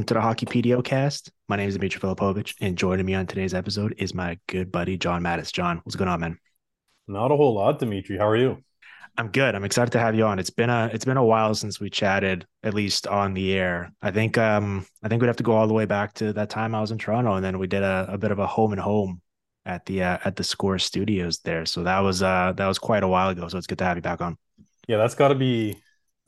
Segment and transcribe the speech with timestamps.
[0.00, 1.30] Welcome to the Hockey PDOcast.
[1.46, 4.96] My name is Dimitri Filipovic, and joining me on today's episode is my good buddy
[4.96, 5.52] John Matisz.
[5.52, 6.38] John, what's going on, man?
[7.06, 8.16] Not a whole lot, Dmitry.
[8.16, 8.64] How are you?
[9.18, 9.54] I'm good.
[9.54, 10.38] I'm excited to have you on.
[10.38, 13.92] It's been a it's been a while since we chatted, at least on the air.
[14.00, 16.48] I think um I think we'd have to go all the way back to that
[16.48, 18.72] time I was in Toronto, and then we did a, a bit of a home
[18.72, 19.20] and home
[19.66, 21.66] at the uh, at the Score Studios there.
[21.66, 23.48] So that was uh that was quite a while ago.
[23.48, 24.38] So it's good to have you back on.
[24.88, 25.76] Yeah, that's got to be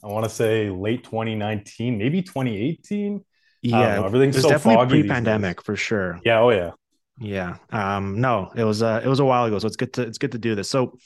[0.04, 3.24] I want to say late 2019, maybe 2018.
[3.62, 6.20] Yeah, everything's so definitely pre-pandemic for sure.
[6.24, 6.72] Yeah, oh yeah.
[7.18, 7.56] Yeah.
[7.70, 10.18] Um no, it was uh it was a while ago, so it's good to it's
[10.18, 10.68] good to do this.
[10.68, 10.98] So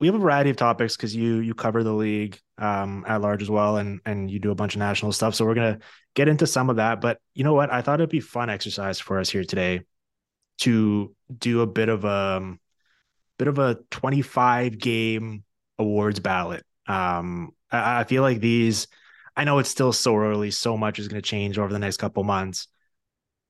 [0.00, 3.42] we have a variety of topics because you you cover the league um, at large
[3.42, 5.34] as well, and and you do a bunch of national stuff.
[5.34, 5.78] So we're gonna
[6.14, 7.00] get into some of that.
[7.00, 7.72] But you know what?
[7.72, 9.82] I thought it'd be fun exercise for us here today
[10.58, 12.60] to do a bit of a um,
[13.38, 15.44] bit of a 25 game
[15.78, 16.64] awards ballot.
[16.86, 18.86] Um, I, I feel like these.
[19.36, 20.50] I know it's still so early.
[20.50, 22.68] So much is going to change over the next couple months.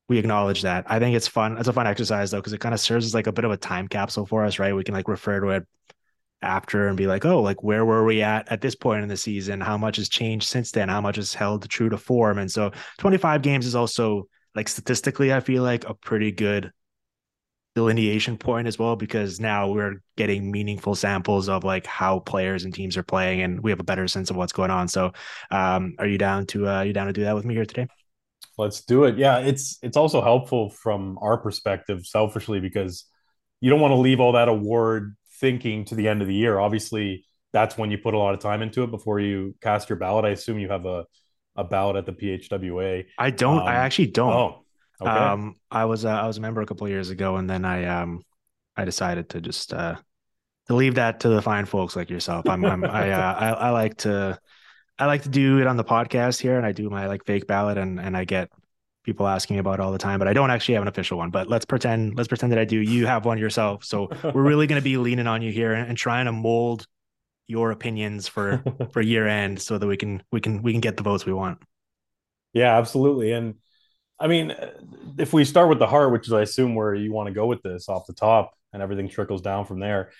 [0.08, 0.84] We acknowledge that.
[0.88, 1.56] I think it's fun.
[1.58, 3.50] It's a fun exercise though, because it kind of serves as like a bit of
[3.50, 4.74] a time capsule for us, right?
[4.74, 5.66] We can like refer to it
[6.42, 9.16] after and be like, oh, like where were we at at this point in the
[9.16, 9.60] season?
[9.60, 10.88] How much has changed since then?
[10.88, 12.38] How much has held true to form?
[12.38, 16.70] And so 25 games is also like statistically, I feel like a pretty good
[17.74, 22.72] delineation point as well because now we're getting meaningful samples of like how players and
[22.72, 25.12] teams are playing and we have a better sense of what's going on so
[25.50, 27.88] um are you down to uh you down to do that with me here today
[28.58, 33.06] let's do it yeah it's it's also helpful from our perspective selfishly because
[33.60, 36.58] you don't want to leave all that award thinking to the end of the year.
[36.58, 39.98] Obviously, that's when you put a lot of time into it before you cast your
[39.98, 40.24] ballot.
[40.24, 41.06] I assume you have a
[41.56, 43.04] a ballot at the PHWA.
[43.16, 43.60] I don't.
[43.60, 44.32] Um, I actually don't.
[44.32, 44.63] Oh,
[45.00, 45.10] okay.
[45.10, 47.84] Um, I was uh, I was a member a couple years ago, and then I
[47.84, 48.22] um
[48.76, 49.96] I decided to just uh
[50.66, 52.48] to leave that to the fine folks like yourself.
[52.48, 54.38] I'm, I'm I, uh, I I like to
[54.98, 57.46] I like to do it on the podcast here, and I do my like fake
[57.46, 58.50] ballot, and and I get
[59.02, 61.30] people asking about all the time, but I don't actually have an official one.
[61.30, 62.78] But let's pretend let's pretend that I do.
[62.78, 65.88] You have one yourself, so we're really going to be leaning on you here and,
[65.88, 66.86] and, trying to mold
[67.46, 70.96] your opinions for for year end, so that we can we can we can get
[70.96, 71.58] the votes we want.
[72.52, 73.32] Yeah, absolutely.
[73.32, 73.56] And
[74.18, 74.54] I mean,
[75.18, 77.46] if we start with the Hart, which is I assume where you want to go
[77.46, 80.10] with this off the top, and everything trickles down from there.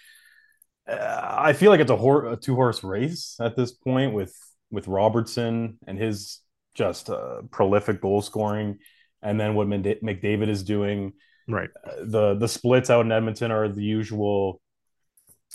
[0.88, 4.34] Uh, I feel like it's a, hor- a two horse race at this point with
[4.71, 6.41] with Robertson and his
[6.75, 8.78] just uh, prolific goal scoring,
[9.22, 11.12] and then what McDavid is doing.
[11.49, 11.71] Right.
[11.84, 14.60] Uh, the the splits out in Edmonton are the usual.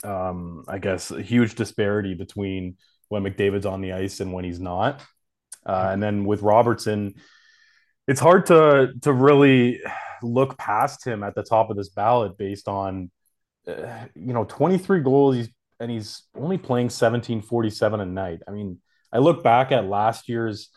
[0.04, 2.78] Um, I guess a huge disparity between
[3.10, 5.02] when McDavid's on the ice and when he's not.
[5.66, 7.16] Uh, and then with Robertson,
[8.09, 9.81] it's hard to to really
[10.22, 13.12] look past him at the top of this ballot based on
[13.68, 15.50] uh, you know 23 goals he's,
[15.80, 18.40] and he's only playing 1747 a night.
[18.48, 18.80] I mean,
[19.14, 20.69] I look back at last year's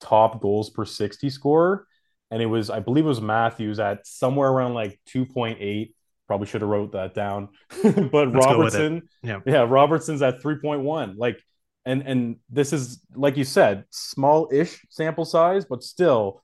[0.00, 1.86] top goals per 60 score.
[2.32, 5.92] And it was, I believe it was Matthews at somewhere around like 2.8.
[6.28, 7.48] Probably should have wrote that down.
[7.82, 9.40] but Let's Robertson, yeah.
[9.44, 11.14] yeah, Robertson's at 3.1.
[11.16, 11.42] Like,
[11.86, 16.42] and and this is like you said, small-ish sample size, but still,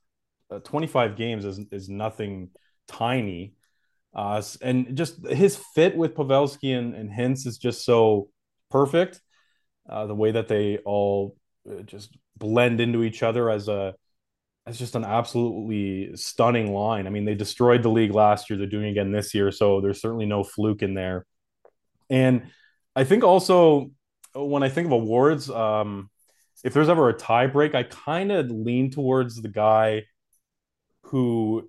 [0.50, 2.50] uh, 25 games is is nothing
[2.88, 3.54] tiny.
[4.14, 8.30] Uh, and just his fit with Pavelski and, and Hintz is just so
[8.70, 9.20] perfect.
[9.88, 11.36] Uh, the way that they all
[11.70, 13.94] uh, just blend into each other as a
[14.66, 17.06] as just an absolutely stunning line.
[17.06, 18.58] I mean, they destroyed the league last year.
[18.58, 21.24] They're doing again this year, so there's certainly no fluke in there.
[22.10, 22.50] And
[22.96, 23.90] I think also
[24.34, 26.10] when I think of awards, um,
[26.64, 30.04] if there's ever a tie break, I kind of lean towards the guy
[31.06, 31.68] who,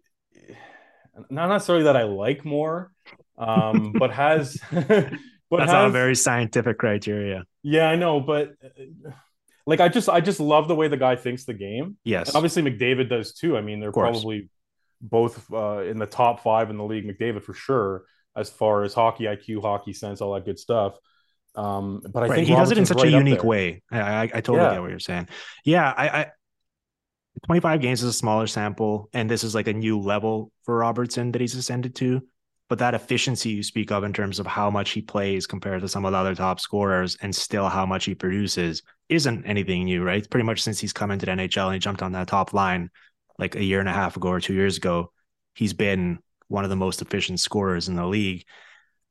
[1.30, 2.92] not necessarily that I like more,
[3.38, 4.58] um, but has.
[4.72, 5.12] but That's
[5.50, 7.44] has, not a very scientific criteria.
[7.64, 8.54] Yeah, I know, but
[9.66, 11.98] like I just I just love the way the guy thinks the game.
[12.04, 13.58] Yes, and obviously McDavid does too.
[13.58, 14.50] I mean, they're probably
[15.02, 17.06] both uh, in the top five in the league.
[17.06, 18.06] McDavid for sure,
[18.36, 20.98] as far as hockey IQ, hockey sense, all that good stuff.
[21.56, 22.36] Um, but I right.
[22.36, 23.82] think he does it in such right a unique way.
[23.92, 24.74] I, I, I totally yeah.
[24.74, 25.28] get what you're saying.
[25.66, 26.32] Yeah, I, I
[27.46, 31.32] 25 games is a smaller sample, and this is like a new level for Robertson
[31.32, 32.22] that he's ascended to
[32.70, 35.88] but that efficiency you speak of in terms of how much he plays compared to
[35.88, 40.04] some of the other top scorers and still how much he produces isn't anything new,
[40.04, 40.30] right?
[40.30, 42.90] Pretty much since he's come into the NHL and he jumped on that top line
[43.40, 45.12] like a year and a half ago or two years ago,
[45.54, 46.20] he's been
[46.50, 48.44] one of the most efficient scorers in the league.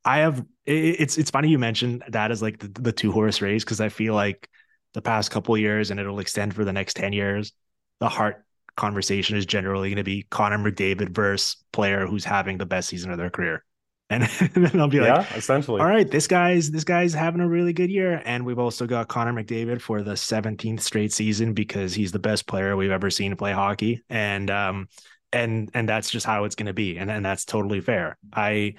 [0.05, 3.63] I have it's it's funny you mentioned that as like the, the two horse race
[3.63, 4.47] because I feel like
[4.93, 7.53] the past couple years and it'll extend for the next 10 years,
[7.99, 8.43] the Hart
[8.75, 13.11] conversation is generally going to be Connor McDavid versus player who's having the best season
[13.11, 13.63] of their career.
[14.09, 14.23] And,
[14.53, 15.81] then I'll be yeah, like, essentially.
[15.81, 18.21] all right, this guy's this guy's having a really good year.
[18.23, 22.47] And we've also got Connor McDavid for the 17th straight season because he's the best
[22.47, 24.03] player we've ever seen play hockey.
[24.09, 24.87] And um
[25.33, 26.97] and and that's just how it's gonna be.
[26.97, 28.17] And and that's totally fair.
[28.31, 28.75] I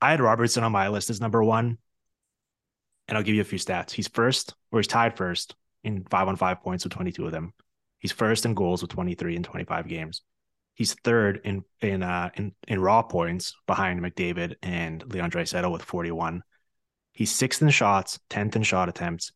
[0.00, 1.78] I had Robertson on my list as number one.
[3.08, 3.90] And I'll give you a few stats.
[3.90, 5.54] He's first, or he's tied first
[5.84, 7.52] in five on five points with 22 of them.
[8.02, 10.22] He's first in goals with 23 in 25 games.
[10.74, 15.82] He's third in in uh in, in raw points behind McDavid and Leon Draisaitl with
[15.82, 16.42] 41.
[17.12, 19.30] He's sixth in shots, 10th in shot attempts.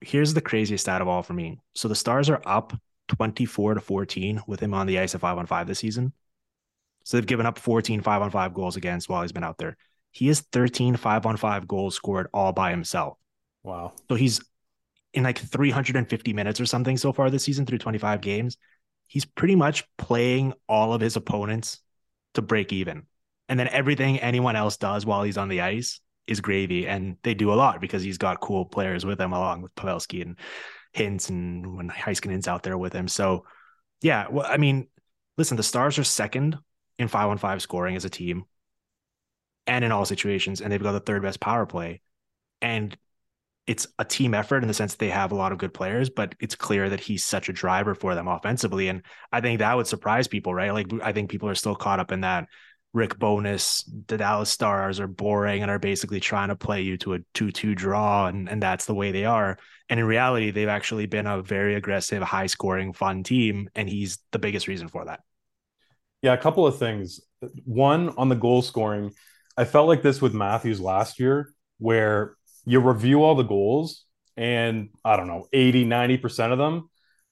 [0.00, 1.58] Here's the craziest stat of all for me.
[1.74, 2.72] So the Stars are up
[3.08, 6.12] 24 to 14 with him on the ice at five on five this season.
[7.04, 9.76] So they've given up 14 five on five goals against while he's been out there.
[10.12, 13.18] He has 13 five on five goals scored all by himself.
[13.64, 13.94] Wow.
[14.08, 14.40] So he's
[15.14, 18.56] in like 350 minutes or something so far this season through 25 games
[19.12, 21.80] he's pretty much playing all of his opponents
[22.32, 23.02] to break even.
[23.46, 26.88] And then everything anyone else does while he's on the ice is gravy.
[26.88, 30.22] And they do a lot because he's got cool players with him, along with Pavelski
[30.22, 30.38] and
[30.96, 33.06] Hintz and when Heiskanen's out there with him.
[33.06, 33.44] So,
[34.00, 34.88] yeah, well, I mean,
[35.36, 36.56] listen, the Stars are second
[36.98, 38.44] in five on five scoring as a team
[39.66, 40.62] and in all situations.
[40.62, 42.00] And they've got the third best power play.
[42.62, 42.96] And
[43.66, 46.10] it's a team effort in the sense that they have a lot of good players,
[46.10, 48.88] but it's clear that he's such a driver for them offensively.
[48.88, 50.72] And I think that would surprise people, right?
[50.72, 52.48] Like I think people are still caught up in that
[52.92, 57.14] Rick Bowness, the Dallas Stars are boring and are basically trying to play you to
[57.14, 59.56] a 2-2 draw and, and that's the way they are.
[59.88, 63.70] And in reality, they've actually been a very aggressive, high scoring, fun team.
[63.74, 65.20] And he's the biggest reason for that.
[66.20, 67.20] Yeah, a couple of things.
[67.64, 69.12] One on the goal scoring,
[69.56, 74.04] I felt like this with Matthews last year, where you review all the goals
[74.36, 76.88] and I don't know, 80, 90% of them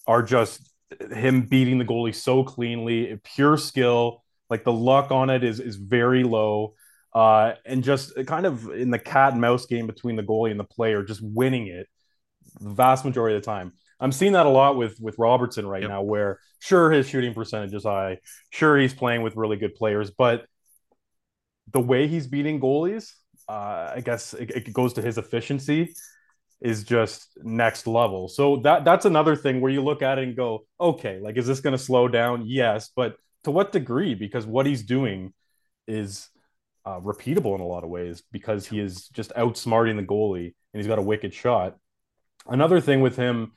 [0.06, 0.70] are just
[1.12, 4.22] him beating the goalie so cleanly, pure skill.
[4.48, 6.74] Like the luck on it is is very low.
[7.12, 10.60] Uh, and just kind of in the cat and mouse game between the goalie and
[10.60, 11.86] the player, just winning it
[12.60, 13.72] the vast majority of the time.
[14.00, 15.90] I'm seeing that a lot with with Robertson right yep.
[15.90, 18.18] now, where sure his shooting percentage is high,
[18.50, 20.46] sure he's playing with really good players, but
[21.72, 23.12] the way he's beating goalies
[23.50, 25.92] uh, I guess it, it, goes to his efficiency
[26.60, 28.28] is just next level.
[28.28, 31.48] So that that's another thing where you look at it and go, okay, like is
[31.48, 32.46] this going to slow down?
[32.46, 34.14] Yes, but to what degree?
[34.14, 35.32] Because what he's doing
[35.88, 36.28] is
[36.84, 40.80] uh, repeatable in a lot of ways because he is just outsmarting the goalie and
[40.80, 41.76] he's got a wicked shot.
[42.46, 43.50] Another thing with him,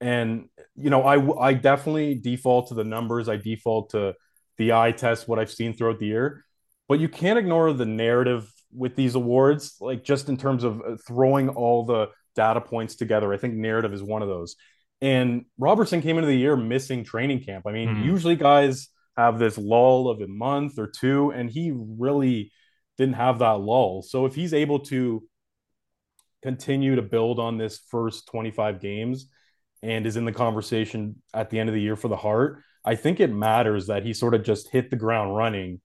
[0.00, 3.28] and you know, I I definitely default to the numbers.
[3.28, 4.16] I default to
[4.58, 6.44] the eye test, what I've seen throughout the year,
[6.88, 10.96] but you can't ignore the narrative with these awards, like just in terms of uh,
[11.06, 13.32] throwing all the data points together.
[13.32, 14.56] I think narrative is one of those.
[15.00, 17.66] And Robertson came into the year missing training camp.
[17.66, 18.04] I mean, mm.
[18.04, 22.52] usually guys have this lull of a month or two, and he really
[22.98, 24.02] didn't have that lull.
[24.02, 25.22] So if he's able to
[26.42, 29.28] continue to build on this first 25 games
[29.82, 32.94] and is in the conversation at the end of the year for the Hart, I
[32.94, 35.80] think it matters that he sort of just hit the ground running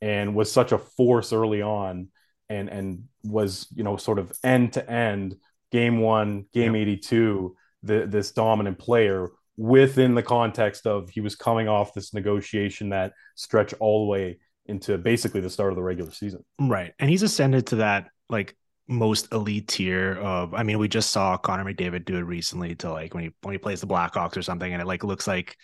[0.00, 2.08] and was such a force early on
[2.54, 5.36] and and was you know sort of end to end
[5.72, 6.82] game one game yep.
[6.82, 12.88] 82 the, this dominant player within the context of he was coming off this negotiation
[12.90, 17.10] that stretch all the way into basically the start of the regular season right and
[17.10, 18.56] he's ascended to that like
[18.86, 22.90] most elite tier of I mean we just saw Connor McDavid do it recently to
[22.90, 25.56] like when he when he plays the Blackhawks or something and it like looks like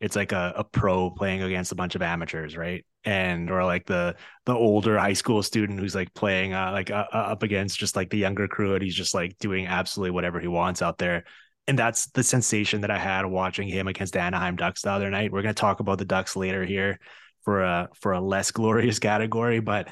[0.00, 2.84] it's like a, a pro playing against a bunch of amateurs, right?
[3.04, 4.16] And or like the
[4.46, 7.96] the older high school student who's like playing uh, like uh, uh, up against just
[7.96, 11.24] like the younger crew, and he's just like doing absolutely whatever he wants out there.
[11.66, 15.10] And that's the sensation that I had watching him against the Anaheim Ducks the other
[15.10, 15.32] night.
[15.32, 16.98] We're gonna talk about the Ducks later here
[17.42, 19.88] for a for a less glorious category, but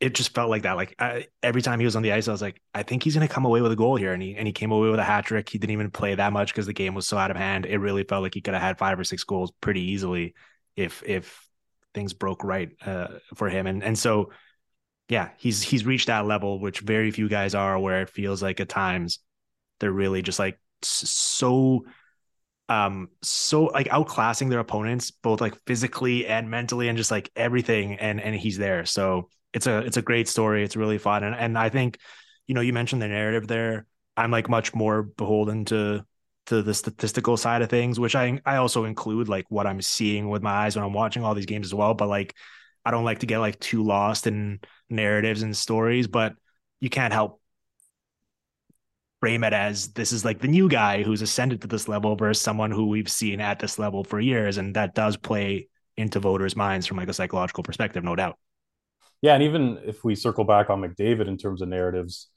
[0.00, 0.76] it just felt like that.
[0.76, 3.14] Like I, every time he was on the ice, I was like, I think he's
[3.14, 4.98] going to come away with a goal here, and he and he came away with
[4.98, 5.48] a hat trick.
[5.48, 7.66] He didn't even play that much because the game was so out of hand.
[7.66, 10.34] It really felt like he could have had five or six goals pretty easily
[10.74, 11.46] if if
[11.92, 13.66] things broke right uh, for him.
[13.66, 14.30] And and so,
[15.08, 18.58] yeah, he's he's reached that level which very few guys are, where it feels like
[18.60, 19.18] at times
[19.80, 21.84] they're really just like so
[22.70, 27.98] um so like outclassing their opponents both like physically and mentally and just like everything
[27.98, 30.64] and and he's there so it's a it's a great story.
[30.64, 31.98] It's really fun, and and I think,
[32.46, 33.86] you know, you mentioned the narrative there.
[34.16, 36.04] I'm like much more beholden to
[36.46, 40.28] to the statistical side of things, which I I also include like what I'm seeing
[40.28, 41.94] with my eyes when I'm watching all these games as well.
[41.94, 42.34] But like,
[42.84, 46.34] I don't like to get like too lost in narratives and stories, but
[46.80, 47.40] you can't help
[49.20, 52.42] frame it as this is like the new guy who's ascended to this level versus
[52.42, 56.56] someone who we've seen at this level for years, and that does play into voters'
[56.56, 58.38] minds from like a psychological perspective, no doubt.
[59.22, 62.28] Yeah, and even if we circle back on McDavid in terms of narratives,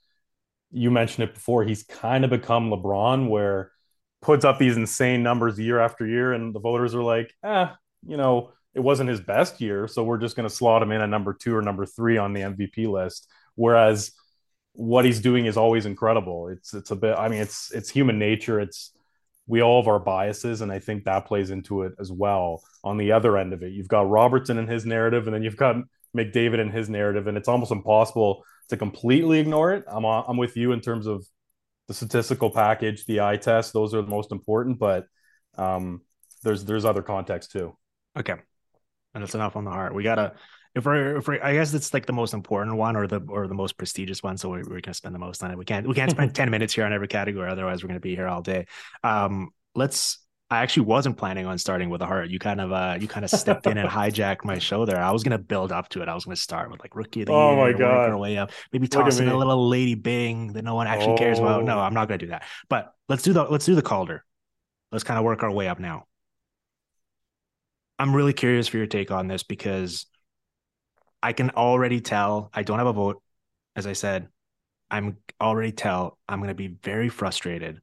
[0.71, 1.63] you mentioned it before.
[1.63, 3.71] He's kind of become LeBron, where
[4.21, 7.67] puts up these insane numbers year after year, and the voters are like, eh,
[8.05, 11.01] you know, it wasn't his best year, so we're just going to slot him in
[11.01, 13.29] at number two or number three on the MVP list.
[13.55, 14.11] Whereas
[14.73, 16.47] what he's doing is always incredible.
[16.47, 17.15] It's it's a bit.
[17.17, 18.59] I mean, it's it's human nature.
[18.59, 18.91] It's
[19.45, 22.63] we all have our biases, and I think that plays into it as well.
[22.83, 25.57] On the other end of it, you've got Robertson and his narrative, and then you've
[25.57, 25.75] got
[26.15, 29.83] McDavid and his narrative, and it's almost impossible to completely ignore it.
[29.87, 31.25] I'm I'm with you in terms of
[31.87, 34.79] the statistical package, the eye test; those are the most important.
[34.79, 35.05] But
[35.57, 36.01] um,
[36.43, 37.75] there's there's other context too.
[38.17, 38.35] Okay,
[39.13, 39.93] and it's enough on the Hart.
[39.93, 40.33] We gotta
[40.75, 43.47] if we're if we're I guess it's like the most important one or the or
[43.47, 44.37] the most prestigious one.
[44.37, 45.57] So we're, we're gonna spend the most on it.
[45.57, 47.49] We can't we can't spend ten minutes here on every category.
[47.49, 48.67] Otherwise, we're gonna be here all day.
[49.03, 50.19] Um, let's
[50.49, 52.29] I actually wasn't planning on starting with a Hart.
[52.29, 55.01] You kind of uh you kind of stepped in and hijacked my show there.
[55.01, 56.07] I was gonna build up to it.
[56.07, 58.37] I was gonna start with like rookie of the oh year, my god, our way
[58.37, 61.17] up, maybe tossing a little Lady Byng that no one actually oh.
[61.17, 61.63] cares about.
[61.63, 61.81] No, oh.
[61.81, 62.43] I'm not gonna do that.
[62.69, 64.23] But let's do the let's do the Calder.
[64.91, 66.05] Let's kind of work our way up now.
[67.97, 70.05] I'm really curious for your take on this because
[71.21, 73.21] I can already tell I don't have a vote.
[73.75, 74.27] As I said,
[74.91, 77.81] I'm already tell I'm gonna be very frustrated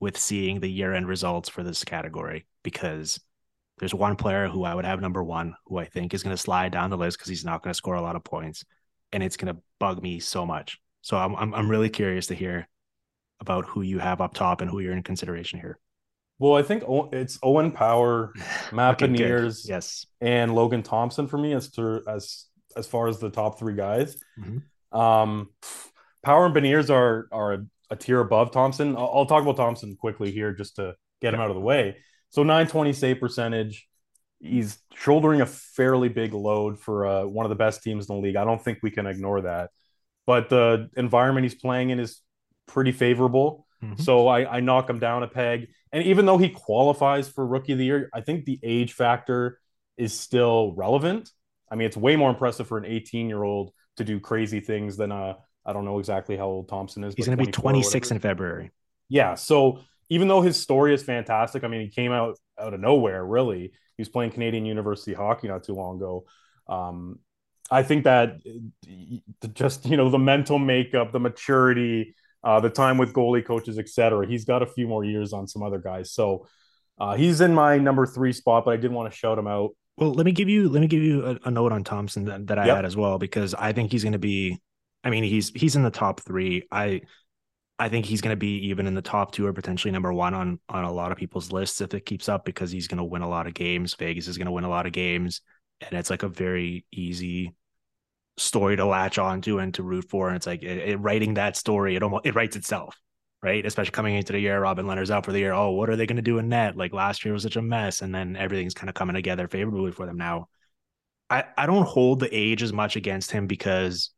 [0.00, 3.20] with seeing the year end results for this category because
[3.78, 6.42] there's one player who I would have number one who I think is going to
[6.42, 8.64] slide down the list because he's not going to score a lot of points,
[9.12, 10.78] and it's going to bug me so much.
[11.02, 12.68] So I'm, I'm I'm really curious to hear
[13.40, 15.78] about who you have up top and who you're in consideration here.
[16.40, 18.32] Well, I think it's Owen Power,
[18.72, 23.18] Matt okay, Beniers, yes, and Logan Thompson for me as to as as far as
[23.18, 24.16] the top three guys.
[24.38, 24.98] Mm-hmm.
[24.98, 25.50] Um,
[26.22, 28.96] Power and Beniers are are a tier above Thompson.
[28.96, 31.96] I'll, I'll, talk about Thompson quickly here just to get him out of the way.
[32.30, 33.88] So 920 save percentage.
[34.40, 38.22] He's shouldering a fairly big load for uh, one of the best teams in the
[38.22, 38.36] league.
[38.36, 39.70] I don't think we can ignore that.
[40.26, 42.20] But the environment he's playing in is
[42.66, 43.66] pretty favorable.
[43.82, 44.02] Mm-hmm.
[44.02, 45.68] So I, I knock him down a peg.
[45.92, 49.58] And even though he qualifies for rookie of the year, I think the age factor
[49.96, 51.30] is still relevant.
[51.70, 54.96] I mean, it's way more impressive for an 18 year old to do crazy things
[54.96, 57.14] than a I don't know exactly how old Thompson is.
[57.14, 58.70] He's going to be 26 in February.
[59.10, 59.34] Yeah.
[59.34, 63.22] So even though his story is fantastic, I mean, he came out out of nowhere,
[63.22, 63.72] really.
[63.98, 66.24] He was playing Canadian University hockey not too long ago.
[66.68, 67.18] Um,
[67.70, 68.38] I think that
[69.52, 74.26] just, you know, the mental makeup, the maturity, uh, the time with goalie coaches, etc.
[74.26, 76.12] He's got a few more years on some other guys.
[76.12, 76.46] So
[76.98, 79.72] uh, he's in my number three spot, but I did want to shout him out.
[79.98, 82.46] Well, let me give you let me give you a, a note on Thompson that,
[82.46, 82.76] that I yep.
[82.76, 84.60] had as well because I think he's going to be
[85.04, 86.66] I mean, he's he's in the top three.
[86.70, 87.02] I
[87.78, 90.34] I think he's going to be even in the top two or potentially number one
[90.34, 93.04] on on a lot of people's lists if it keeps up because he's going to
[93.04, 93.94] win a lot of games.
[93.94, 95.40] Vegas is going to win a lot of games,
[95.80, 97.54] and it's like a very easy
[98.36, 100.28] story to latch onto and to root for.
[100.28, 102.96] And it's like it, it, writing that story, it almost it writes itself,
[103.42, 103.64] right?
[103.64, 105.52] Especially coming into the year, Robin Lehner's out for the year.
[105.52, 106.76] Oh, what are they going to do in net?
[106.76, 109.92] Like last year was such a mess, and then everything's kind of coming together favorably
[109.92, 110.48] for them now.
[111.30, 114.10] I I don't hold the age as much against him because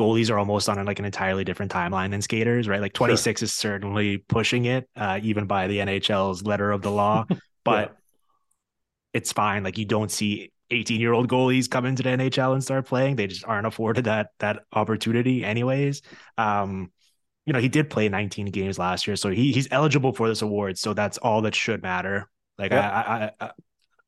[0.00, 2.80] goalies are almost on like an entirely different timeline than skaters, right?
[2.80, 3.44] Like 26 sure.
[3.44, 7.26] is certainly pushing it, uh, even by the NHL's letter of the law,
[7.64, 7.96] but yeah.
[9.12, 9.62] it's fine.
[9.62, 13.16] Like you don't see 18 year old goalies come into the NHL and start playing.
[13.16, 16.00] They just aren't afforded that that opportunity, anyways.
[16.38, 16.90] Um,
[17.44, 20.40] you know, he did play 19 games last year, so he he's eligible for this
[20.40, 20.78] award.
[20.78, 22.30] So that's all that should matter.
[22.58, 22.88] Like yeah.
[22.90, 23.50] I, I, I,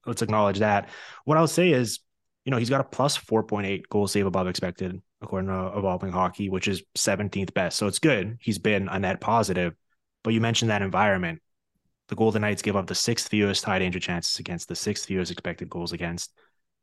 [0.06, 0.88] let's acknowledge that.
[1.24, 2.00] What I'll say is,
[2.44, 6.48] you know, he's got a plus 4.8 goal save above expected according to Evolving Hockey,
[6.48, 7.78] which is 17th best.
[7.78, 8.38] So it's good.
[8.40, 9.74] He's been a net positive.
[10.22, 11.40] But you mentioned that environment.
[12.08, 15.32] The Golden Knights give up the sixth fewest high danger chances against, the sixth fewest
[15.32, 16.32] expected goals against.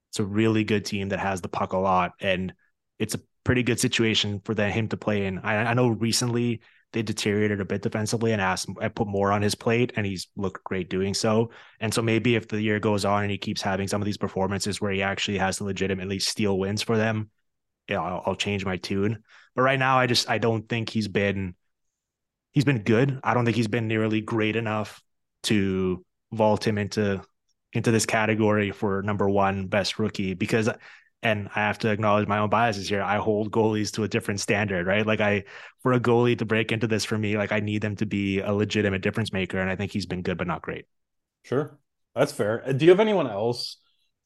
[0.09, 2.53] It's a really good team that has the puck a lot, and
[2.97, 5.39] it's a pretty good situation for the, him to play in.
[5.39, 9.41] I, I know recently they deteriorated a bit defensively and asked I put more on
[9.41, 11.51] his plate and he's looked great doing so.
[11.79, 14.17] And so maybe if the year goes on and he keeps having some of these
[14.17, 17.29] performances where he actually has to legitimately steal wins for them,
[17.89, 19.23] yeah, I'll, I'll change my tune.
[19.55, 21.55] But right now, I just I don't think he's been
[22.51, 23.19] he's been good.
[23.23, 25.01] I don't think he's been nearly great enough
[25.43, 27.21] to vault him into
[27.73, 30.69] into this category for number one best rookie because
[31.21, 33.01] and I have to acknowledge my own biases here.
[33.01, 35.05] I hold goalies to a different standard, right?
[35.05, 35.43] Like I
[35.81, 38.39] for a goalie to break into this for me, like I need them to be
[38.39, 39.59] a legitimate difference maker.
[39.59, 40.85] And I think he's been good, but not great.
[41.43, 41.77] Sure.
[42.15, 42.73] That's fair.
[42.73, 43.77] Do you have anyone else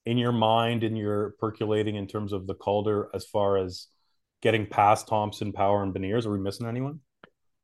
[0.06, 3.88] in your mind and you're percolating in terms of the Calder as far as
[4.42, 6.26] getting past Thompson, Power, and Beniers?
[6.26, 7.00] Are we missing anyone?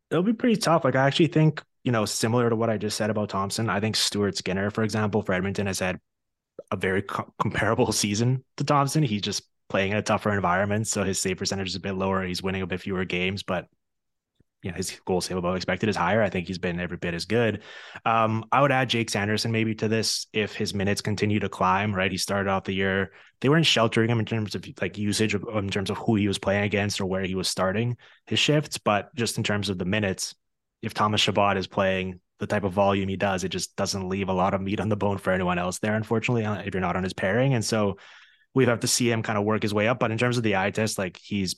[0.10, 0.84] It'll be pretty tough.
[0.84, 3.80] Like I actually think, you know, similar to what I just said about Thompson, I
[3.80, 6.00] think Stuart Skinner, for example, for Edmonton has had
[6.72, 9.04] a very co- comparable season to Thompson.
[9.04, 12.24] He's just playing in a tougher environment, so his save percentage is a bit lower.
[12.24, 13.68] He's winning a bit fewer games, but
[14.62, 16.22] you know, his goal save above expected is higher.
[16.22, 17.62] I think he's been every bit as good.
[18.06, 21.96] Um, I would add Jake Sanderson maybe to this if his minutes continue to climb.
[21.96, 23.12] Right, he started off the year
[23.42, 26.28] they weren't sheltering him in terms of like usage of, in terms of who he
[26.28, 29.78] was playing against or where he was starting his shifts, but just in terms of
[29.78, 30.36] the minutes,
[30.82, 34.30] if Thomas Chabot is playing the type of volume he does, it just doesn't leave
[34.30, 35.96] a lot of meat on the bone for anyone else there.
[35.96, 37.98] Unfortunately, uh, if you're not on his pairing, and so
[38.54, 40.00] we have to see him kind of work his way up.
[40.00, 41.56] But in terms of the eye test, like he's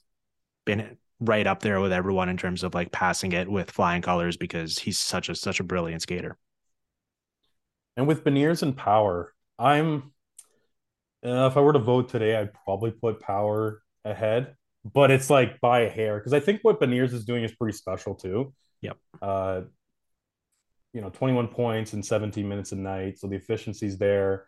[0.65, 4.35] been right up there with everyone in terms of like passing it with flying colors
[4.35, 6.37] because he's such a such a brilliant skater.
[7.95, 10.11] And with Beniers and Power, I'm
[11.23, 15.61] uh, if I were to vote today, I'd probably put Power ahead, but it's like
[15.61, 18.53] by a hair because I think what Beniers is doing is pretty special too.
[18.81, 18.97] Yep.
[19.21, 19.61] Uh,
[20.93, 24.45] you know, 21 points in 17 minutes a night, so the efficiency's there.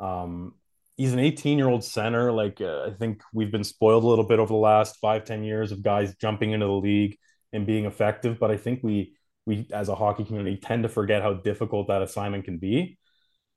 [0.00, 0.54] Um,
[0.98, 2.30] he's an 18 year old center.
[2.30, 5.44] Like uh, I think we've been spoiled a little bit over the last five, 10
[5.44, 7.16] years of guys jumping into the league
[7.52, 8.38] and being effective.
[8.38, 9.14] But I think we
[9.46, 12.98] we as a hockey community tend to forget how difficult that assignment can be.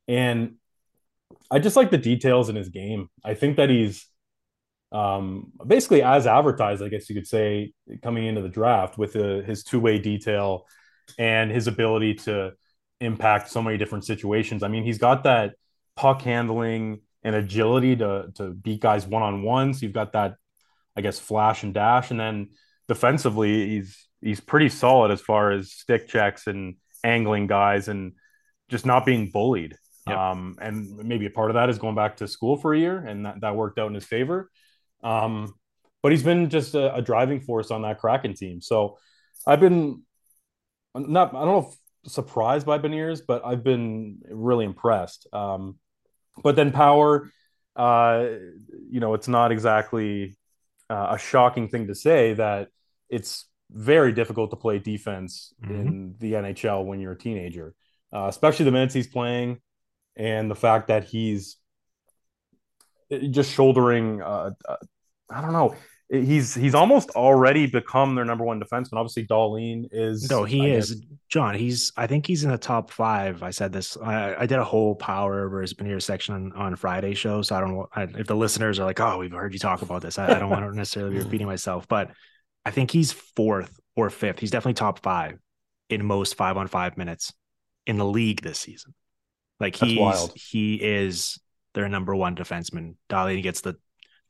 [0.08, 0.56] And
[1.50, 3.10] I just like the details in his game.
[3.26, 4.08] I think that he's
[4.94, 9.42] um, basically as advertised, I guess you could say, coming into the draft with uh,
[9.42, 10.66] his two way detail
[11.18, 12.52] and his ability to
[13.00, 14.64] impact so many different situations.
[14.64, 15.56] I mean, he's got that
[15.96, 19.74] puck handling and agility to to beat guys one on one.
[19.74, 20.36] So you've got that,
[20.96, 22.50] I guess, flash and dash, and then
[22.88, 28.14] defensively, he's he's pretty solid as far as stick checks and angling guys and
[28.70, 29.76] just not being bullied.
[30.08, 30.18] Yep.
[30.18, 32.98] Um, and maybe a part of that is going back to school for a year,
[32.98, 34.50] and that, that worked out in his favor.
[35.04, 35.54] Um,
[36.02, 38.62] but he's been just a, a, driving force on that Kraken team.
[38.62, 38.98] So
[39.46, 40.04] I've been
[40.96, 45.28] not, I don't know if surprised by Beniers, but I've been really impressed.
[45.32, 45.78] Um,
[46.44, 47.32] but then power,
[47.76, 48.26] uh,
[48.90, 50.38] you know, it's not exactly
[50.90, 52.70] uh, a shocking thing to say that
[53.10, 55.76] it's very difficult to play defense mm-hmm.
[55.76, 57.74] in the NHL when you're a teenager,
[58.14, 59.60] uh, especially the minutes he's playing
[60.16, 61.58] and the fact that he's
[63.30, 64.22] just shouldering.
[64.22, 64.76] Uh, uh
[65.30, 65.76] I don't know
[66.12, 68.94] he's he's almost already become their number one defenseman.
[68.94, 70.30] Obviously, Dahlin is.
[70.30, 71.06] No, he I is guess.
[71.30, 71.56] John.
[71.56, 73.42] He's I think he's in the top five.
[73.44, 73.98] I said this.
[73.98, 77.42] I, I did a whole power versus Beniers section on, on Friday show.
[77.42, 79.82] So I don't know I, if the listeners are like, oh, we've heard you talk
[79.82, 80.20] about this.
[80.20, 81.26] I, I don't want to necessarily be hmm.
[81.26, 82.12] repeating myself, but
[82.66, 84.40] I think he's fourth or fifth.
[84.40, 85.40] He's definitely top five
[85.90, 87.34] in most five on five minutes
[87.88, 88.94] in the league this season.
[89.60, 91.40] Like he's he is
[91.74, 92.96] their number one defenseman.
[93.10, 93.76] Dahlin gets the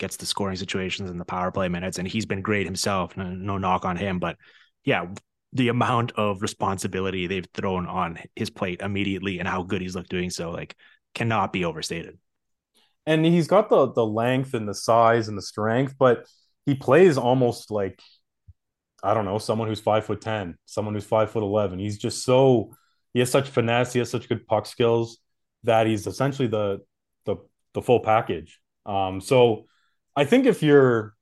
[0.02, 3.16] gets the scoring situations and the power play minutes, and he's been great himself.
[3.16, 4.36] No, no knock on him, but
[4.84, 5.06] yeah,
[5.54, 10.10] the amount of responsibility they've thrown on his plate immediately and how good he's looked
[10.10, 10.76] doing so, like,
[11.14, 12.18] cannot be overstated.
[13.06, 16.26] And he's got the the length and the size and the strength, but
[16.66, 18.02] he plays almost like
[19.04, 21.80] I don't know, someone who's five foot ten, someone who's five foot eleven.
[21.80, 22.72] He's just so
[23.14, 25.18] he has such finesse, he has such good puck skills
[25.64, 26.80] that he's essentially the
[27.26, 27.38] the
[27.74, 28.60] the full package.
[28.86, 29.66] Um, so
[30.16, 31.14] I think if you're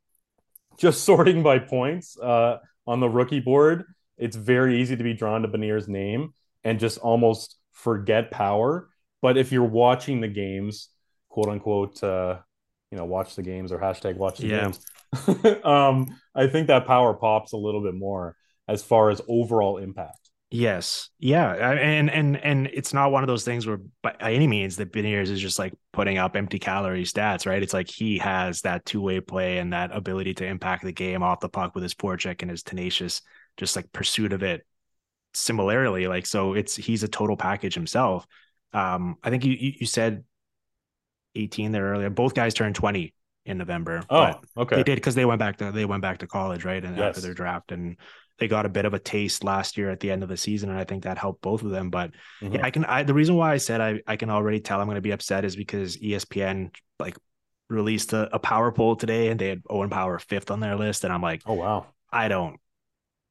[0.77, 3.85] just sorting by points uh, on the rookie board,
[4.17, 8.89] it's very easy to be drawn to Beniers' name and just almost forget power.
[9.21, 10.89] But if you're watching the games,
[11.29, 12.39] quote unquote, uh,
[12.91, 14.61] you know, watch the games or hashtag watch the yeah.
[14.63, 18.35] games, um, I think that power pops a little bit more
[18.67, 20.18] as far as overall impact.
[20.51, 21.09] Yes.
[21.19, 21.53] Yeah.
[21.53, 25.29] And and and it's not one of those things where by any means that Beniers
[25.29, 27.61] is just like putting up empty calorie stats, right?
[27.61, 31.39] It's like he has that two-way play and that ability to impact the game off
[31.39, 33.21] the puck with his forecheck and his tenacious
[33.57, 34.65] just like pursuit of it
[35.35, 36.07] similarly.
[36.07, 38.25] Like so it's he's a total package himself.
[38.73, 40.23] Um, I think you you said
[41.35, 42.09] 18 there earlier.
[42.09, 43.13] Both guys turned 20
[43.45, 44.03] in November.
[44.09, 44.77] Oh, okay.
[44.77, 46.83] They did because they went back to they went back to college, right?
[46.83, 47.09] And yes.
[47.09, 47.71] after their draft.
[47.71, 47.97] And
[48.39, 50.69] they got a bit of a taste last year at the end of the season,
[50.69, 51.89] and I think that helped both of them.
[51.89, 52.55] But mm-hmm.
[52.55, 52.85] yeah, I can.
[52.85, 55.11] I, the reason why I said I I can already tell I'm going to be
[55.11, 57.17] upset is because ESPN like
[57.69, 61.03] released a, a power poll today, and they had Owen Power fifth on their list,
[61.03, 62.59] and I'm like, oh wow, I don't.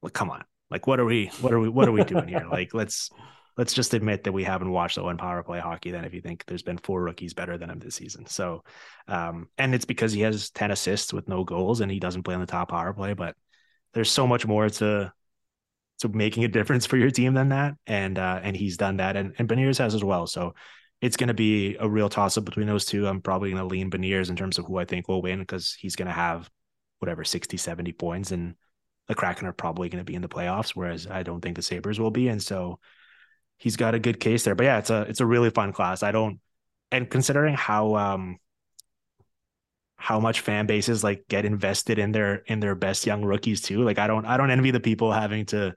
[0.01, 1.27] Like, come on, like what are we?
[1.41, 1.69] What are we?
[1.69, 2.47] What are we doing here?
[2.51, 3.09] Like, let's
[3.57, 5.91] let's just admit that we haven't watched Owen Power play hockey.
[5.91, 8.63] Then, if you think there's been four rookies better than him this season, so
[9.07, 12.35] um, and it's because he has ten assists with no goals, and he doesn't play
[12.35, 13.35] on the top power play, but
[13.93, 15.13] there's so much more to
[15.99, 17.75] to making a difference for your team than that.
[17.85, 20.27] And uh, and he's done that, and and Beniers has as well.
[20.27, 20.53] So
[21.01, 23.07] it's going to be a real toss up between those two.
[23.07, 25.73] I'm probably going to lean Beniers in terms of who I think will win because
[25.79, 26.49] he's going to have
[26.99, 28.55] whatever 60, 70 points, and
[29.07, 31.61] the Kraken are probably going to be in the playoffs, whereas I don't think the
[31.61, 32.27] Sabres will be.
[32.27, 32.79] And so
[33.57, 34.55] he's got a good case there.
[34.55, 36.03] But yeah, it's a it's a really fun class.
[36.03, 36.39] I don't
[36.91, 38.37] and considering how um
[40.01, 43.83] how much fan bases like get invested in their in their best young rookies too.
[43.83, 45.75] Like I don't I don't envy the people having to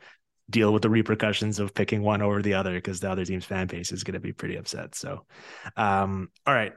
[0.49, 3.67] deal with the repercussions of picking one over the other because the other team's fan
[3.67, 4.95] base is going to be pretty upset.
[4.95, 5.25] So,
[5.77, 6.73] um, all right,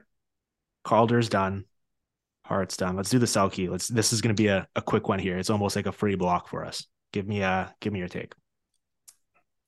[0.82, 1.66] Calder's done,
[2.44, 2.96] Hart's done.
[2.96, 3.70] Let's do the Selke.
[3.70, 3.86] Let's.
[3.86, 5.38] This is going to be a, a quick one here.
[5.38, 6.84] It's almost like a free block for us.
[7.12, 8.34] Give me a give me your take.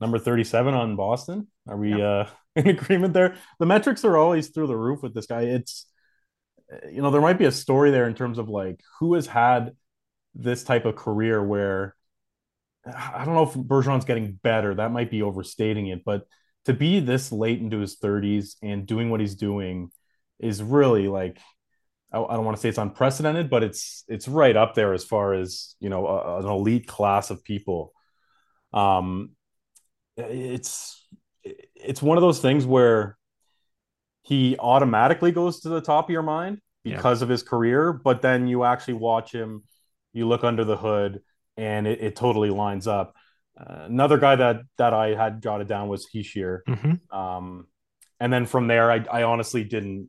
[0.01, 1.47] Number thirty-seven on Boston.
[1.69, 2.01] Are we yep.
[2.01, 2.25] uh,
[2.57, 3.37] in agreement there?
[3.61, 5.43] The metrics are always through the roof with this guy.
[5.43, 5.87] It's
[6.91, 9.73] you know there might be a story there in terms of like who has had
[10.35, 11.95] this type of career where
[12.87, 14.75] I don't know if Bergeron's getting better.
[14.75, 16.27] That might be overstating it, but
[16.65, 19.91] to be this late into his 30s and doing what he's doing
[20.39, 21.39] is really like
[22.11, 25.35] I, don't want to say it's unprecedented, but it's it's right up there as far
[25.35, 27.93] as you know a, an elite class of people.
[28.73, 29.33] Um,
[30.17, 31.07] it's
[31.75, 33.18] it's one of those things where
[34.29, 37.25] he automatically goes to the top of your mind because yeah.
[37.25, 39.63] of his career, but then you actually watch him,
[40.13, 41.23] you look under the hood,
[41.57, 43.17] and it, it totally lines up.
[43.59, 46.61] Uh, another guy that that I had jotted down was Hischier.
[46.69, 47.17] Mm-hmm.
[47.19, 47.69] Um,
[48.21, 50.09] and then from there, I, I honestly didn't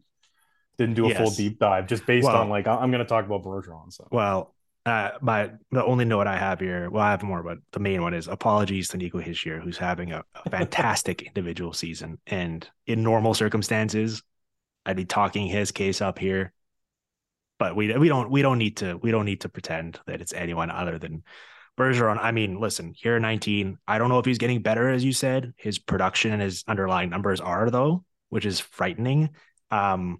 [0.77, 1.17] didn't do a yes.
[1.17, 3.93] full deep dive just based well, on like I'm going to talk about Bergeron.
[3.93, 4.53] So well,
[4.85, 8.01] uh, my the only note I have here, well, I have more, but the main
[8.01, 13.03] one is apologies to Nico Hischier, who's having a, a fantastic individual season, and in
[13.03, 14.23] normal circumstances,
[14.85, 16.53] I'd be talking his case up here
[17.59, 20.33] but we we don't we don't need to we don't need to pretend that it's
[20.33, 21.23] anyone other than
[21.77, 22.17] Bergeron.
[22.19, 23.77] I mean, listen, here 19.
[23.87, 25.53] I don't know if he's getting better, as you said.
[25.57, 29.29] His production and his underlying numbers are though, which is frightening.
[29.71, 30.19] Um,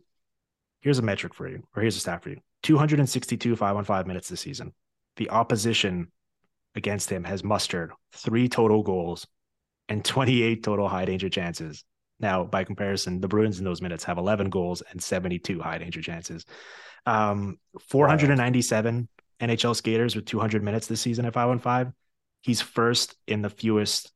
[0.82, 4.08] here's a metric for you, or here's a stat for you: 262 five on five
[4.08, 4.74] minutes this season.
[5.18, 6.12] The opposition
[6.76, 9.28] against him has mustered three total goals
[9.88, 11.84] and 28 total high danger chances.
[12.20, 16.02] Now, by comparison, the Bruins in those minutes have 11 goals and 72 high danger
[16.02, 16.46] chances.
[17.06, 17.58] Um,
[17.90, 18.96] 497
[19.42, 19.48] wow.
[19.48, 21.94] NHL skaters with 200 minutes this season at 515.
[22.42, 24.12] He's first in the fewest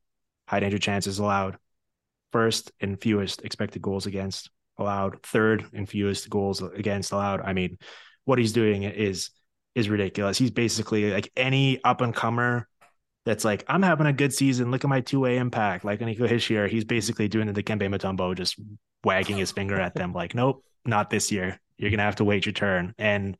[0.47, 1.57] high danger chances allowed,
[2.31, 7.41] first in fewest expected goals against allowed, third in fewest goals against allowed.
[7.41, 7.77] I mean,
[8.25, 9.29] what he's doing is
[9.75, 10.37] is ridiculous.
[10.37, 12.67] He's basically like any up and comer
[13.25, 14.71] that's like, I'm having a good season.
[14.71, 15.85] Look at my two way impact.
[15.85, 18.59] Like Nico Hischier, he's basically doing the Dikembe Mutombo, just
[19.03, 21.59] wagging his finger at them, like, nope, not this year.
[21.77, 22.93] You're gonna have to wait your turn.
[22.97, 23.37] And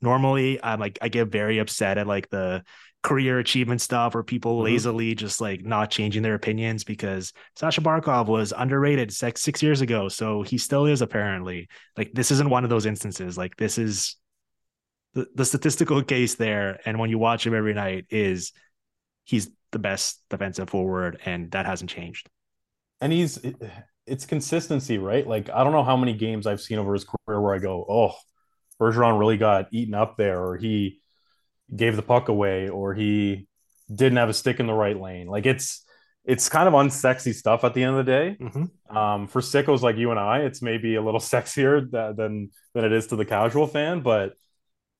[0.00, 2.62] normally, I'm like, I get very upset at like the
[3.02, 4.72] career achievement stuff or people mm-hmm.
[4.72, 9.80] lazily just like not changing their opinions because Sasha Barkov was underrated six six years
[9.80, 11.68] ago, so he still is apparently.
[11.96, 13.36] Like this isn't one of those instances.
[13.36, 14.16] Like this is
[15.14, 18.52] the, the statistical case there, and when you watch him every night, is
[19.24, 22.28] he's the best defensive forward, and that hasn't changed.
[23.00, 23.40] And he's
[24.06, 25.26] it's consistency, right?
[25.26, 27.84] Like I don't know how many games I've seen over his career where I go,
[27.88, 28.14] oh,
[28.80, 31.00] Bergeron really got eaten up there, or he
[31.74, 33.48] gave the puck away, or he
[33.92, 35.26] didn't have a stick in the right lane.
[35.26, 35.84] Like it's
[36.24, 38.36] it's kind of unsexy stuff at the end of the day.
[38.40, 38.96] Mm-hmm.
[38.96, 42.92] Um, for sickos like you and I, it's maybe a little sexier than than it
[42.92, 44.34] is to the casual fan, but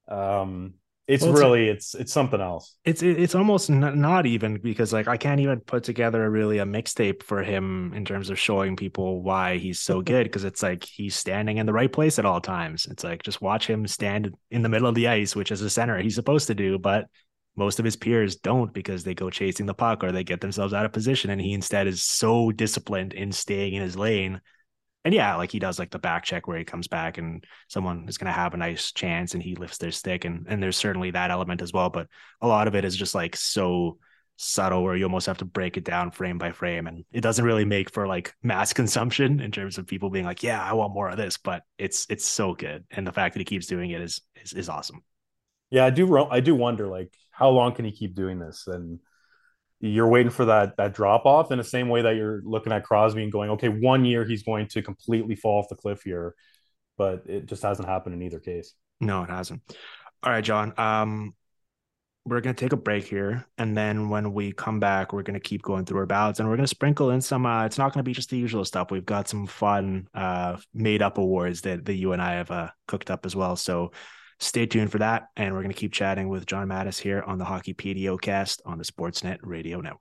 [0.09, 0.75] um,
[1.09, 2.77] it's well, really it's it's something else.
[2.85, 6.65] It's it's almost not, not even because like i can't even put together really a
[6.65, 10.85] mixtape for him in terms of showing people why he's so good because it's like
[10.85, 12.87] he's standing in the right place at all times.
[12.89, 15.71] It's like just watch him stand in the middle of the ice which is a
[15.71, 17.07] center he's supposed to do but
[17.57, 20.73] most of his peers don't because they go chasing the puck or they get themselves
[20.73, 24.41] out of position and he instead is so disciplined in staying in his lane
[25.05, 28.07] and yeah, like he does like the back check where he comes back and someone
[28.09, 30.77] is going to have a nice chance and he lifts their stick and and there's
[30.77, 32.09] certainly that element as well, but
[32.41, 33.99] a lot of it is just like so
[34.37, 37.45] subtle where you almost have to break it down frame by frame and it doesn't
[37.45, 40.95] really make for like mass consumption in terms of people being like, yeah, I want
[40.95, 43.91] more of this, but it's it's so good and the fact that he keeps doing
[43.91, 45.03] it is is, is awesome.
[45.71, 49.01] Yeah, I do I do wonder like how long can he keep doing this and
[49.83, 52.85] you're waiting for that that drop off in the same way that you're looking at
[52.85, 56.37] Crosby and going, okay, one year he's going to completely fall off the cliff here,
[56.97, 58.75] but it just hasn't happened in either case.
[59.01, 59.61] No, it hasn't.
[60.23, 60.73] All right, John.
[60.79, 61.35] Um,
[62.25, 65.63] we're gonna take a break here, and then when we come back, we're gonna keep
[65.63, 67.45] going through our ballots, and we're gonna sprinkle in some.
[67.45, 68.93] Uh, it's not gonna be just the usual stuff.
[68.93, 72.71] We've got some fun, uh, made up awards that that you and I have uh,
[72.87, 73.57] cooked up as well.
[73.57, 73.91] So
[74.43, 75.29] Stay tuned for that.
[75.37, 78.77] And we're going to keep chatting with John Matisz here on the Hockey PDOcast on
[78.77, 80.01] the Sportsnet Radio Network.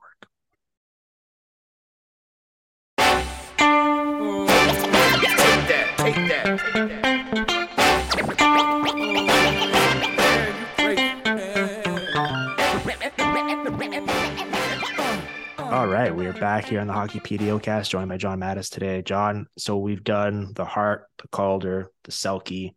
[15.70, 19.02] All right, we are back here on the Hockey PDOcast, joined by John Matisz today.
[19.02, 22.72] John, so we've done the Hart, the Calder, the Selke,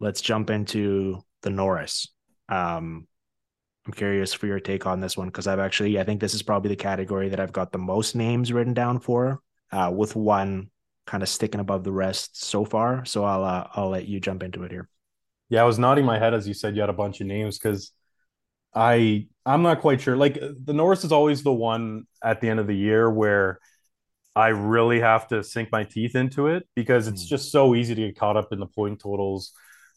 [0.00, 2.08] let's jump into the Norris.
[2.48, 3.06] Um,
[3.86, 6.42] I'm curious for your take on this one because I've actually, I think this is
[6.42, 9.40] probably the category that I've got the most names written down for,
[9.72, 10.70] uh, with one
[11.06, 13.04] kind of sticking above the rest so far.
[13.04, 14.88] So I'll uh, I'll let you jump into it here.
[15.48, 17.58] Yeah, I was nodding my head as you said you had a bunch of names
[17.58, 17.92] because
[18.74, 20.16] I I'm not quite sure.
[20.16, 23.58] Like the Norris is always the one at the end of the year where
[24.36, 27.28] I really have to sink my teeth into it because it's Mm.
[27.28, 29.52] just so easy to get caught up in the point totals,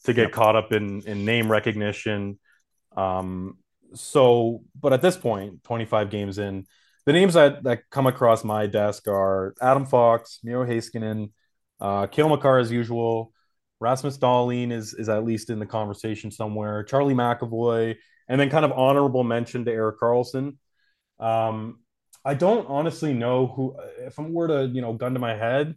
[0.06, 0.32] to get Yep.
[0.32, 2.40] caught up in in name recognition.
[2.96, 3.58] Um,
[3.94, 6.66] so, but at this point, 25 games in,
[7.06, 11.32] the names that that come across my desk are Adam Fox, Miro Heiskanen,
[11.80, 13.32] uh, Cale Makar as usual.
[13.80, 16.84] Rasmus Dahlin is is at least in the conversation somewhere.
[16.84, 17.96] Charlie McAvoy,
[18.30, 20.58] and then kind of honorable mention to Erik Karlsson.
[21.20, 21.80] Um,
[22.26, 23.76] I don't honestly know who.
[24.00, 25.76] If I were to, you know, gun to my head,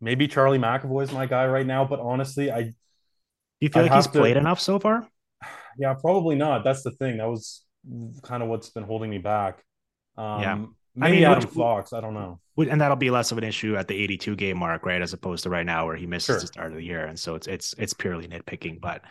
[0.00, 1.84] maybe Charlie McAvoy is my guy right now.
[1.86, 2.74] But honestly, I
[3.60, 5.06] you feel I'd like he's to- played enough so far?
[5.78, 6.64] yeah, probably not.
[6.64, 7.18] That's the thing.
[7.18, 7.62] That was
[8.22, 9.62] kind of what's been holding me back.
[10.16, 10.64] Um, Yeah.
[10.94, 11.92] maybe mean, Adam Fox.
[11.92, 12.40] I don't know.
[12.56, 15.00] Would- And that'll be less of an issue at the 82 game mark, right?
[15.00, 16.40] As opposed to right now where he misses Sure.
[16.40, 18.80] the start of the year, and so it's it's it's purely nitpicking.
[18.80, 19.02] But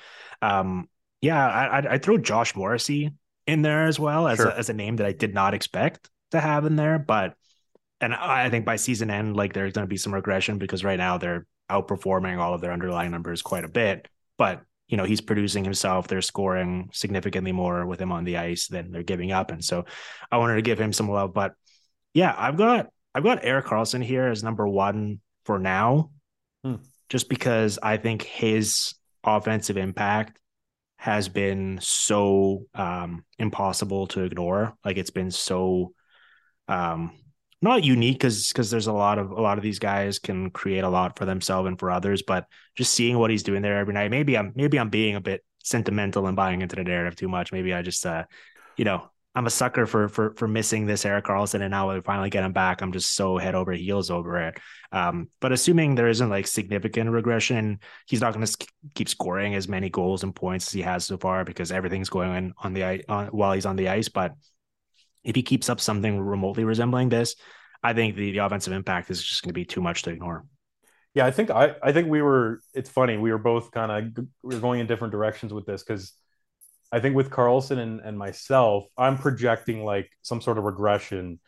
[0.42, 0.88] um,
[1.22, 3.12] yeah, I I'd throw Josh Morrissey
[3.48, 4.50] in there as well as Sure.
[4.50, 7.34] a, as a name that I did not expect to have in there, but
[8.02, 10.84] and I I think by season end, like there's going to be some regression because
[10.84, 14.08] right now they're outperforming all of their underlying numbers quite a bit.
[14.40, 18.68] But you know he's producing himself; they're scoring significantly more with him on the ice
[18.68, 19.86] than they're giving up, and so
[20.32, 21.36] I wanted to give him some love.
[21.36, 21.54] But
[22.16, 26.10] yeah, I've got I've got Erik Karlsson here as number one for now,
[26.64, 26.76] Hmm.
[27.10, 30.40] just because I think his offensive impact
[30.98, 34.74] has been so um, impossible to ignore.
[34.84, 35.94] Like it's been so
[36.68, 37.12] um,
[37.62, 40.84] not unique because because there's a lot of a lot of these guys can create
[40.84, 42.46] a lot for themselves and for others, but
[42.76, 44.12] just seeing what he's doing there every night.
[44.12, 47.52] Maybe I'm maybe I'm being a bit sentimental and buying into the narrative too much.
[47.52, 48.24] Maybe I just uh,
[48.78, 52.02] you know, I'm a sucker for for for missing this Erik Karlsson, and now we
[52.02, 54.58] finally get him back, I'm just so head over heels over it.
[54.92, 59.68] Um, but assuming there isn't like significant regression, he's not going to keep scoring as
[59.68, 62.84] many goals and points as he has so far because everything's going on on the
[62.84, 64.10] ice on, while he's on the ice.
[64.10, 64.34] But
[65.24, 67.36] if he keeps up something remotely resembling this,
[67.84, 70.46] I think the, the offensive impact is just going to be too much to ignore.
[71.16, 72.62] Yeah, I think I I think we were.
[72.74, 73.18] It's funny.
[73.18, 76.14] We were both kind of we were going in different directions with this because
[76.92, 81.40] I think with Karlsson and, and myself, I'm projecting like some sort of regression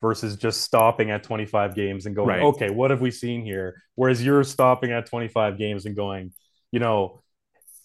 [0.00, 2.42] versus just stopping at 25 games and going, Right.
[2.42, 3.82] okay, what have we seen here?
[3.96, 6.32] Whereas you're stopping at 25 games and going,
[6.70, 7.20] you know,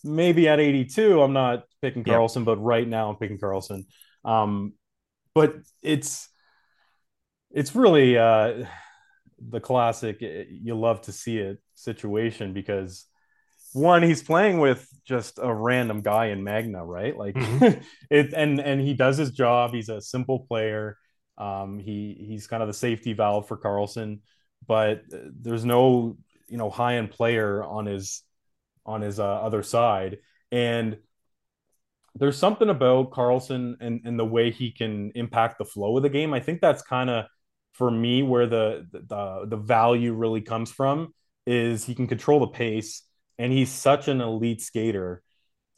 [0.04, 2.14] maybe at 82, I'm not picking Yeah.
[2.16, 3.86] Karlsson, but right now I'm picking Karlsson.
[4.24, 4.74] Um,
[5.36, 6.30] but it's
[7.52, 8.66] it's really uh,
[9.50, 13.06] the classic eh, you love to see it situation because
[13.74, 17.18] one he's playing with just a random guy in Megna right?
[17.18, 17.84] Like Mhm.
[18.10, 19.74] it and and he does his job.
[19.74, 20.98] He's a simple player.
[21.38, 24.20] Um he he's kind of the safety valve for Karlsson
[24.68, 26.18] but uh, there's no
[26.50, 28.24] you know high end player on his
[28.86, 30.20] on his uh, other side.
[30.52, 30.98] And
[32.16, 36.10] there's something about Karlsson and, and the way he can impact the flow of the
[36.10, 36.34] game.
[36.34, 37.26] I think that's kind of
[37.74, 41.14] for me where the, the the value really comes from
[41.46, 43.04] is he can control the pace
[43.38, 45.22] and he's such an elite skater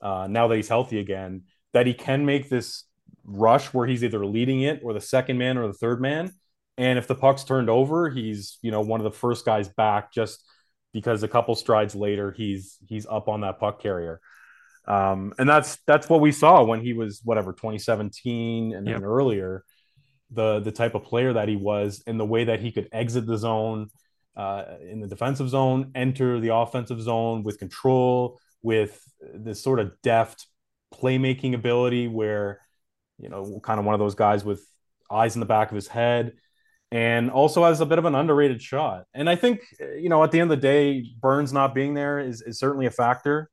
[0.01, 1.43] uh, now that he's healthy again
[1.73, 2.83] that he can make this
[3.23, 6.31] rush where he's either leading it or the second man or the third man
[6.77, 10.13] and if the puck's turned over he's you know one of the first guys back
[10.13, 10.43] just
[10.93, 14.19] because a couple strides later he's he's up on that puck carrier
[14.87, 18.95] um, and that's that's what we saw when he was whatever 2017 and Yep.
[18.95, 19.63] then earlier
[20.31, 23.25] the the type of player that he was and the way that he could exit
[23.25, 23.89] the zone
[24.35, 29.01] uh, in the defensive zone enter the offensive zone with control with
[29.33, 30.47] this sort of deft
[30.93, 32.59] playmaking ability where
[33.17, 34.65] you know kind of one of those guys with
[35.11, 36.33] eyes in the back of his head
[36.91, 39.61] and also has a bit of an underrated shot and i think
[39.99, 42.85] you know at the end of the day burns not being there is, is certainly
[42.87, 43.49] a factor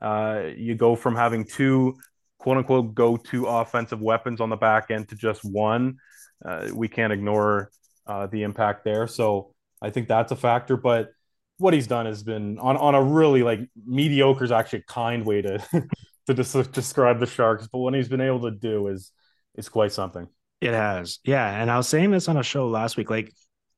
[0.00, 1.96] uh, you go from having two
[2.38, 5.96] quote unquote go to offensive weapons on the back end to just one.
[6.44, 7.70] Uh, we can't ignore
[8.06, 9.06] uh, the impact there.
[9.06, 10.76] So I think that's a factor.
[10.76, 11.10] But
[11.58, 15.26] what he's done has been on, on a really like mediocre is actually a kind
[15.26, 15.58] way to
[16.26, 17.66] to des- describe the Sharks.
[17.66, 19.12] But what he's been able to do is
[19.56, 20.28] is quite something.
[20.60, 21.18] It has.
[21.24, 21.60] Yeah.
[21.60, 23.10] And I was saying this on a show last week.
[23.10, 23.32] Like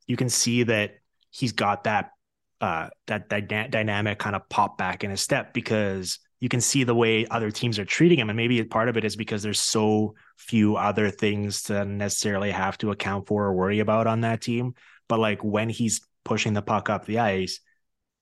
[0.06, 0.94] you can see that
[1.30, 2.10] he's got that
[2.60, 6.84] uh that dyna- dynamic kind of pop back in a step because you can see
[6.84, 8.30] the way other teams are treating him.
[8.30, 12.78] And maybe part of it is because there's so few other things to necessarily have
[12.78, 14.74] to account for or worry about on that team.
[15.06, 17.60] But like when he's pushing the puck up the ice,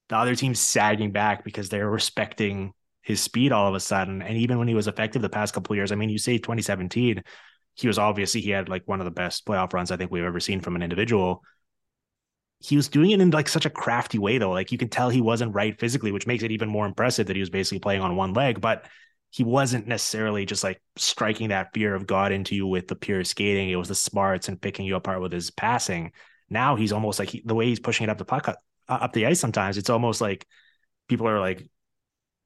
[0.08, 2.72] the other team's sagging back because they're respecting
[3.02, 4.20] his speed all of a sudden.
[4.20, 7.22] And even when he was effective the past couple years, I mean, you say 2017,
[7.74, 10.24] he was obviously he had like one of the best playoff runs I think we've
[10.24, 11.42] ever seen from an individual.
[12.60, 14.50] He was doing it in like such a crafty way though.
[14.50, 17.36] Like you can tell he wasn't right physically, which makes it even more impressive that
[17.36, 18.86] he was basically playing on one leg, but
[19.30, 23.22] he wasn't necessarily just like striking that fear of God into you with the pure
[23.24, 23.70] skating.
[23.70, 26.12] It was the smarts and picking you apart with his passing.
[26.50, 28.54] Now he's almost like he, the way he's pushing it up the puck uh,
[28.88, 29.38] up the ice.
[29.38, 30.46] Sometimes it's almost like
[31.08, 31.68] people are like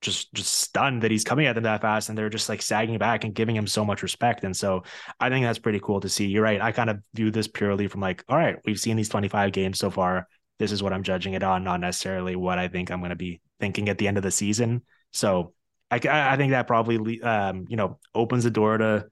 [0.02, 2.98] just just stunned that he's coming at them that fast and they're just like sagging
[2.98, 4.44] back and giving him so much respect.
[4.44, 4.82] And so
[5.18, 6.26] i think that's pretty cool to see.
[6.26, 6.60] You're right.
[6.60, 9.78] I kind of view this purely from like all right we've seen these 25 games
[9.78, 10.28] so far.
[10.58, 13.16] This is what i'm judging it on not necessarily what i think i'm going to
[13.16, 14.82] be thinking at the end of the season.
[15.12, 15.54] So
[15.90, 19.06] i, I think that probably um, you know opens the door to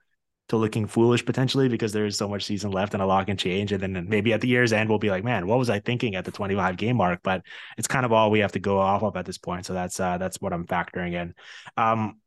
[0.50, 3.36] to looking foolish potentially because there is so much season left and a lot can
[3.36, 3.72] change.
[3.72, 6.16] And then maybe at the year's end, we'll be like, man, what was I thinking
[6.16, 7.20] at the 25 game mark?
[7.22, 7.42] But
[7.78, 9.64] it's kind of all we have to go off of at this point.
[9.64, 11.34] So that's uh, that's what I'm factoring in.
[11.76, 12.20] Um,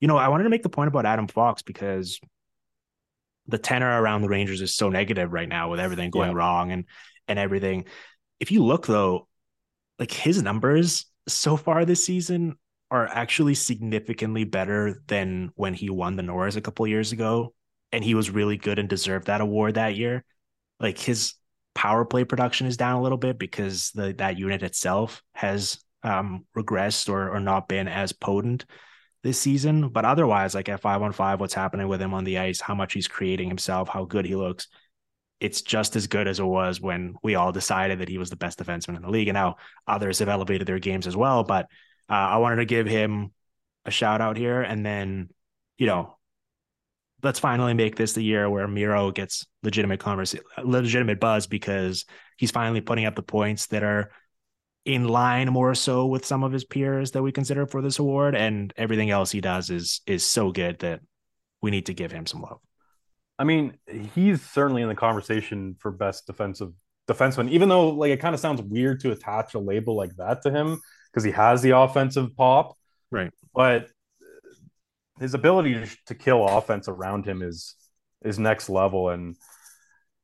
[0.00, 2.18] you know, I wanted to make the point about Adam Fox because
[3.46, 6.36] the tenor around the Rangers is so negative right now with everything going yeah.
[6.36, 6.84] wrong and
[7.28, 7.84] and everything.
[8.40, 9.28] If you look though,
[9.98, 12.56] like his numbers so far this season
[12.90, 17.54] are actually significantly better than when he won the Norris a couple years ago.
[17.92, 20.24] And he was really good and deserved that award that year.
[20.80, 21.34] Like his
[21.74, 26.44] power play production is down a little bit because the that unit itself has um,
[26.56, 28.64] regressed or or not been as potent
[29.22, 29.88] this season.
[29.88, 32.74] But otherwise, like at five on five, what's happening with him on the ice, how
[32.74, 34.68] much he's creating himself, how good he looks,
[35.40, 38.36] it's just as good as it was when we all decided that he was the
[38.36, 39.28] best defenseman in the league.
[39.28, 41.44] And now others have elevated their games as well.
[41.44, 41.66] But
[42.08, 43.32] uh, I wanted to give him
[43.84, 45.28] a shout out here, and then
[45.78, 46.16] you know,
[47.22, 52.04] let's finally make this the year where Miro gets legitimate conversation, legitimate buzz because
[52.36, 54.10] he's finally putting up the points that are
[54.84, 58.36] in line more so with some of his peers that we consider for this award,
[58.36, 61.00] and everything else he does is is so good that
[61.62, 62.58] we need to give him some love.
[63.38, 63.78] I mean,
[64.14, 66.72] he's certainly in the conversation for best defensive
[67.08, 70.42] defenseman, even though like it kind of sounds weird to attach a label like that
[70.42, 70.80] to him
[71.14, 72.74] because he has the offensive pop.
[73.10, 73.30] Right.
[73.54, 73.88] But
[75.20, 77.76] his ability to kill offense around him is
[78.24, 79.10] is next level.
[79.10, 79.36] And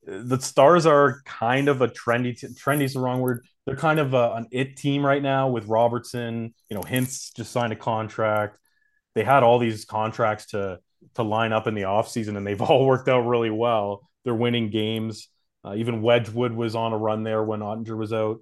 [0.05, 3.47] the stars are kind of a trendy trendy is the wrong word.
[3.67, 7.53] They're kind of a, an it team right now with robertson you know Hintz just
[7.53, 8.59] signed a contract.
[9.15, 10.81] They had all these contracts to
[11.15, 14.09] to line up in the offseason and they've all worked out really well.
[14.25, 15.29] They're winning games.
[15.65, 18.41] Uh, even Wedgewood was on a run there when Oettinger was out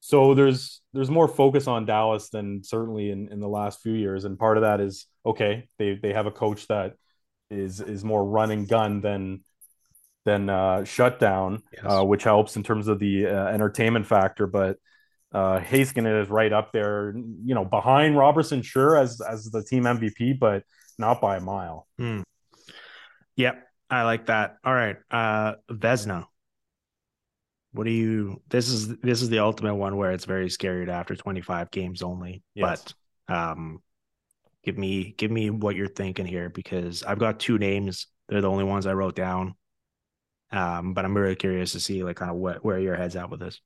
[0.00, 4.24] so there's there's more focus on Dallas than certainly in, in the last few years,
[4.24, 5.68] and part of that is okay.
[5.78, 6.94] They they have a coach that
[7.50, 9.44] is is more run and gun than
[10.24, 11.82] than uh, shutdown, yes.
[11.84, 14.46] uh, which helps in terms of the uh, entertainment factor.
[14.46, 14.76] But
[15.32, 19.84] uh, Heiskanen is right up there, you know, behind Robertson, sure, as as the team
[19.84, 20.62] MVP, but
[20.98, 21.88] not by a mile.
[21.98, 22.22] Hmm.
[23.36, 24.56] Yep, I like that.
[24.64, 26.26] All right, uh, Vezina
[27.72, 30.92] what do you this is this is the ultimate one where it's very scary to
[30.92, 32.94] after 25 games only yes.
[33.28, 33.82] but um
[34.64, 38.50] give me give me what you're thinking here because i've got two names they're the
[38.50, 39.54] only ones i wrote down
[40.50, 43.30] um but i'm really curious to see like kind of what where your head's at
[43.30, 43.60] with this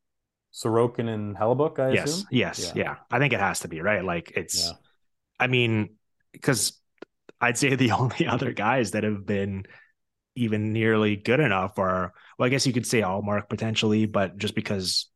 [0.52, 2.26] Sorokin and Hellebuyck, I yes, assume?
[2.30, 2.82] Yes, yeah.
[2.82, 2.96] yeah.
[3.10, 4.04] I think it has to be, right?
[4.04, 4.72] Like it's yeah.
[5.40, 5.94] I mean,
[6.32, 6.74] because
[7.40, 9.64] I'd say the only other guys that have been
[10.34, 12.12] even nearly good enough or
[12.42, 15.08] well, I guess you could say Ullmark potentially, but just because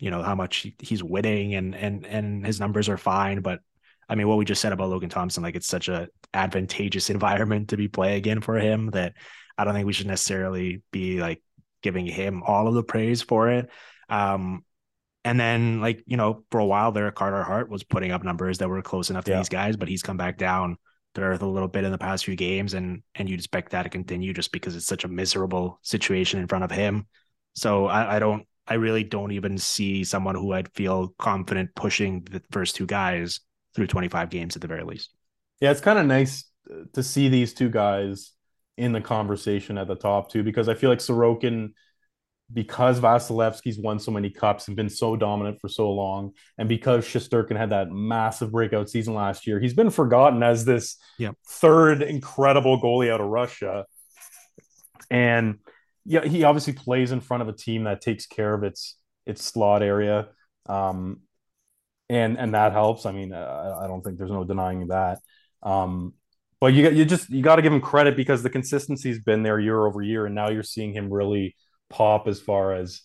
[0.00, 3.40] you know how much he's winning and and and his numbers are fine.
[3.40, 3.60] But
[4.08, 7.68] I mean, what we just said about Logan Thompson, like it's such a advantageous environment
[7.68, 9.12] to be playing in for him that
[9.56, 11.40] I don't think we should necessarily be like
[11.82, 13.70] giving him all of the praise for it.
[14.08, 14.64] Um,
[15.24, 18.58] and then like you know, for a while there, Carter Hart was putting up numbers
[18.58, 19.38] that were close enough to yeah.
[19.38, 20.78] these guys, but he's come back down
[21.22, 23.88] earth a little bit in the past few games, and and you'd expect that to
[23.88, 27.06] continue just because it's such a miserable situation in front of him.
[27.54, 32.22] So I, I don't, I really don't even see someone who I'd feel confident pushing
[32.30, 33.40] the first two guys
[33.74, 35.10] through 25 games at the very least.
[35.60, 36.44] Yeah, it's kind of nice
[36.92, 38.32] to see these two guys
[38.76, 41.70] in the conversation at the top too, because I feel like Sorokin
[42.52, 47.04] because Vasilevskiy's won so many cups and been so dominant for so long, and because
[47.04, 51.34] Shesterkin had that massive breakout season last year, he's been forgotten as this yep.
[51.46, 53.86] third incredible goalie out of Russia.
[55.10, 55.58] And
[56.04, 59.42] yeah, he obviously plays in front of a team that takes care of its its
[59.42, 60.28] slot area,
[60.66, 61.22] um,
[62.08, 63.06] and and that helps.
[63.06, 65.18] I mean, I, I don't think there's no denying that.
[65.64, 66.14] Um,
[66.60, 69.58] but you you just you got to give him credit because the consistency's been there
[69.58, 71.56] year over year, and now you're seeing him really
[71.90, 73.02] pop as far as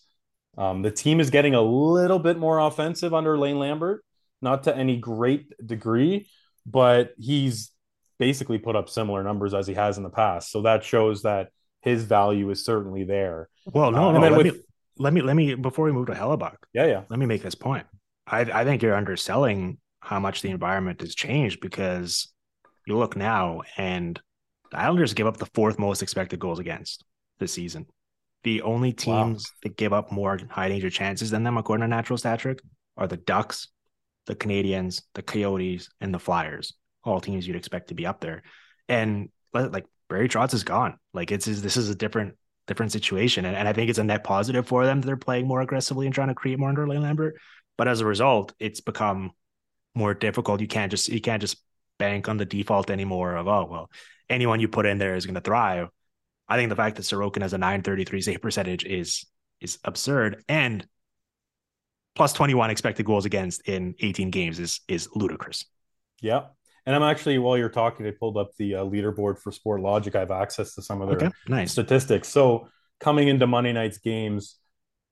[0.58, 4.04] um, the team is getting a little bit more offensive under Lane Lambert,
[4.42, 6.28] not to any great degree,
[6.66, 7.70] but he's
[8.18, 10.50] basically put up similar numbers as he has in the past.
[10.50, 11.48] So that shows that
[11.80, 13.48] his value is certainly there.
[13.72, 14.14] Well, no, Uh, no.
[14.16, 14.60] and then Let, with- me,
[14.98, 17.02] let me let me before we move to Hellebuyck, Yeah, yeah.
[17.08, 17.86] let me make this point.
[18.26, 22.28] I I think you're underselling how much the environment has changed because
[22.86, 24.20] you look now and
[24.70, 27.04] the Islanders give up the fourth most expected goals against
[27.38, 27.86] this season.
[28.44, 29.24] The only Wow.
[29.24, 32.60] teams that give up more high danger chances than them, according to natural stat trick,
[32.96, 33.68] are the Ducks,
[34.26, 36.74] the Canadiens, the Coyotes, and the Flyers.
[37.04, 38.42] All teams you'd expect to be up there.
[38.88, 40.98] And like Barry Trotz is gone.
[41.14, 42.36] Like it's this is a different
[42.66, 43.44] different situation.
[43.44, 46.06] And, and I think it's a net positive for them that they're playing more aggressively
[46.06, 47.36] and trying to create more under Lane Lambert.
[47.76, 49.32] But as a result, it's become
[49.94, 50.60] more difficult.
[50.60, 51.62] You can't just you can't just
[51.98, 53.90] bank on the default anymore of oh well,
[54.28, 55.88] anyone you put in there is going to thrive.
[56.48, 59.24] I think the fact that Sorokin has a 933 save percentage is
[59.60, 60.86] is absurd and
[62.14, 65.64] plus 21 expected goals against in 18 games is is ludicrous.
[66.20, 66.46] Yeah.
[66.84, 70.16] And I'm actually, while you're talking, I pulled up the uh, leaderboard for Sportlogiq.
[70.16, 71.70] I have access to some of their Okay, nice.
[71.70, 72.26] statistics.
[72.28, 72.68] So
[72.98, 74.56] coming into Monday night's games,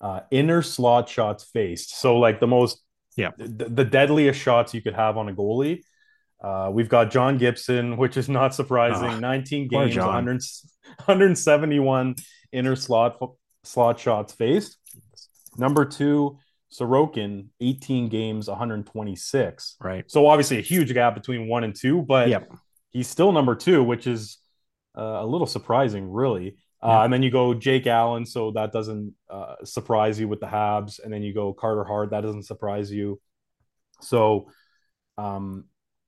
[0.00, 1.96] uh, inner slot shots faced.
[2.00, 2.82] So like the most,
[3.16, 3.30] Yeah.
[3.38, 5.82] the, the deadliest shots you could have on a goalie.
[6.43, 9.11] Uh, we've got John Gibson, which is not surprising.
[9.11, 10.07] Ah, 19 games, John.
[10.07, 10.41] 100,
[11.05, 12.16] 171
[12.53, 13.18] inner slot
[13.62, 14.78] slot shots faced.
[15.59, 16.38] Number two,
[16.72, 19.76] Sorokin, 18 games, 126.
[19.80, 20.05] Right.
[20.11, 22.51] So obviously a huge gap between one and two, but Yep.
[22.91, 24.38] he's still number two, which is
[24.97, 26.57] uh, a little surprising, really.
[26.82, 27.05] Uh, Yeah.
[27.05, 31.01] And then you go Jake Allen, so that doesn't uh, surprise you with the Habs,
[31.03, 33.20] and then you go Carter Hart, that doesn't surprise you.
[34.01, 34.49] So,
[35.18, 35.64] um,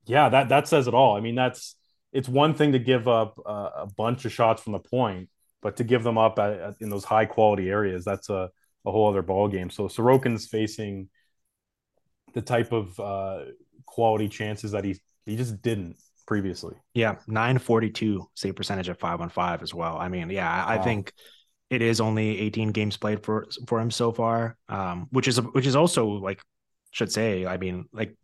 [0.06, 1.16] yeah, that that says it all.
[1.16, 1.76] I mean, that's
[2.12, 5.28] it's one thing to give up uh, a bunch of shots from the point,
[5.62, 8.50] but to give them up at, at- in those high quality areas, that's a,
[8.84, 9.70] a whole other ball game.
[9.70, 11.08] So Sorokin's facing
[12.34, 13.44] the type of uh,
[13.86, 15.96] quality chances that he he just didn't
[16.26, 16.74] previously.
[16.94, 19.96] Yeah, 942 save percentage at five on five as well.
[19.98, 21.12] I mean, yeah, I, I think
[21.70, 24.56] it is only 18 games played for for him so far.
[24.68, 26.40] Um, which is which is also like
[26.90, 28.14] should say, I mean, like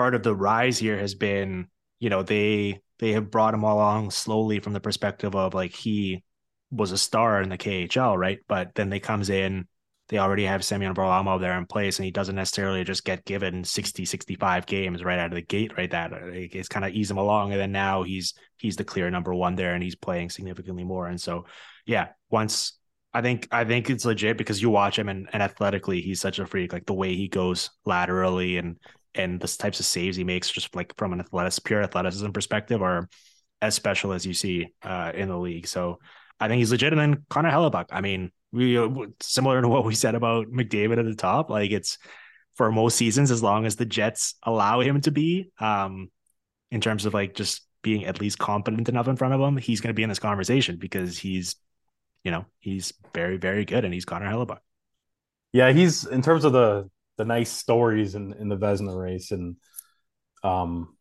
[0.00, 1.66] part of the rise here has been,
[1.98, 6.24] you know, they they have brought him along slowly from the perspective of like he
[6.70, 8.38] was a star in the KHL, right?
[8.48, 9.68] But then they comes in,
[10.08, 13.62] they already have Semyon Varlamov there in place, and he doesn't necessarily just get given
[13.62, 15.90] 60, 65 games right out of the gate, right?
[15.90, 17.52] That it's kind of ease him along.
[17.52, 21.08] And then now he's he's the clear number one there and he's playing significantly more.
[21.08, 21.44] And so
[21.84, 22.78] yeah, once
[23.12, 26.38] I think I think it's legit because you watch him and, and athletically he's such
[26.38, 26.72] a freak.
[26.72, 28.78] Like the way he goes laterally and
[29.14, 32.82] and the types of saves he makes just like from an athletic pure athleticism perspective
[32.82, 33.08] are
[33.62, 35.66] as special as you see uh, in the league.
[35.66, 35.98] So
[36.38, 36.92] I think he's legit.
[36.92, 37.86] And then Connor Hellebuyck.
[37.90, 38.88] I mean, we uh,
[39.20, 41.50] similar to what we said about McDavid at the top.
[41.50, 41.98] Like it's
[42.54, 46.10] for most seasons, as long as the Jets allow him to be, um,
[46.70, 49.80] in terms of like just being at least competent enough in front of him, he's
[49.80, 51.56] going to be in this conversation because he's,
[52.24, 54.58] you know, he's very very good and he's Connor Hellebuyck.
[55.52, 56.88] Yeah, he's in terms of the
[57.20, 59.56] the nice stories in, in the Vezina race, and
[60.42, 60.96] um,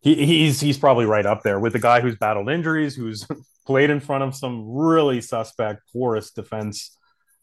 [0.00, 3.24] he he's he's probably right up there with the guy who's battled injuries, who's
[3.66, 6.98] played in front of some really suspect, porous defense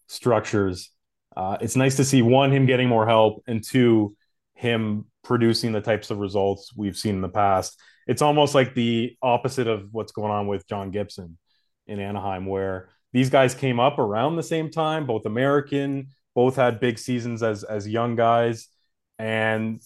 [0.07, 0.91] structures.
[1.37, 4.17] Uh, it's nice to see one him getting more help, and two
[4.53, 7.79] him producing the types of results we've seen in the past.
[8.05, 11.37] It's almost like the opposite of what's going on with John Gibson
[11.87, 16.79] in Anaheim, where these guys came up around the same time, both American, both had
[16.79, 18.67] big seasons as as young guys,
[19.17, 19.81] and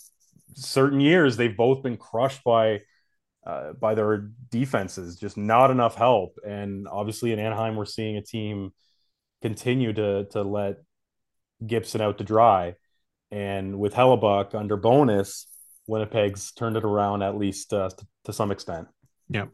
[0.56, 2.82] certain years they've both been crushed by
[3.46, 6.38] uh, by their defenses, just not enough help.
[6.48, 8.72] And obviously in Anaheim, we're seeing a team
[9.42, 10.78] continue to to let
[11.66, 12.76] Gibson out to dry.
[13.32, 15.48] And with Hellebuyck under Bowness,
[15.88, 18.88] Winnipeg's turned it around at least uh, to, to some extent.
[19.28, 19.46] Yeah.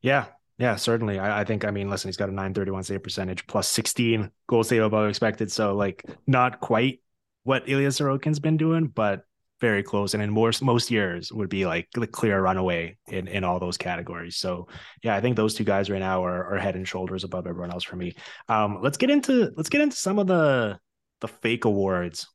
[0.00, 0.26] Yeah.
[0.58, 1.20] Yeah, certainly.
[1.20, 4.64] I, I think, I mean, listen, he's got a 931 save percentage plus 16 goal
[4.64, 5.52] save above expected.
[5.52, 7.00] So, like, not quite
[7.44, 9.22] what Ilya Sorokin's been doing, but
[9.60, 10.14] very close.
[10.14, 13.76] And in most, most years would be like the clear runaway in, in all those
[13.76, 14.36] categories.
[14.36, 14.66] So,
[15.02, 17.70] yeah, I think those two guys right now are, are head and shoulders above everyone
[17.70, 18.14] else for me.
[18.48, 20.78] Um, let's get into, let's get into some of the,
[21.20, 22.28] the fake awards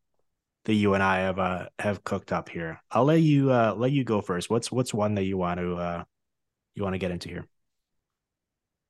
[0.65, 2.82] that you and I have, uh, have cooked up here.
[2.89, 4.49] I'll let you, uh, let you go first.
[4.49, 6.03] What's, what's one that you want to, uh,
[6.74, 7.47] you want to get into here?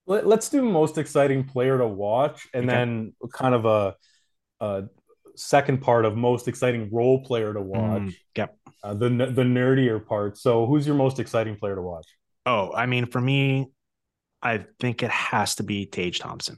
[0.06, 2.76] Let, us do most exciting player to watch, and Okay.
[2.76, 3.96] then kind of a,
[4.60, 4.84] a
[5.36, 8.02] second part of most exciting role player to watch.
[8.02, 8.58] Mm, yep.
[8.84, 10.38] Uh, the the nerdier part.
[10.38, 12.06] So, who's your most exciting player to watch?
[12.46, 13.68] Oh, I mean, for me,
[14.42, 16.58] I think it has to be Tage Thompson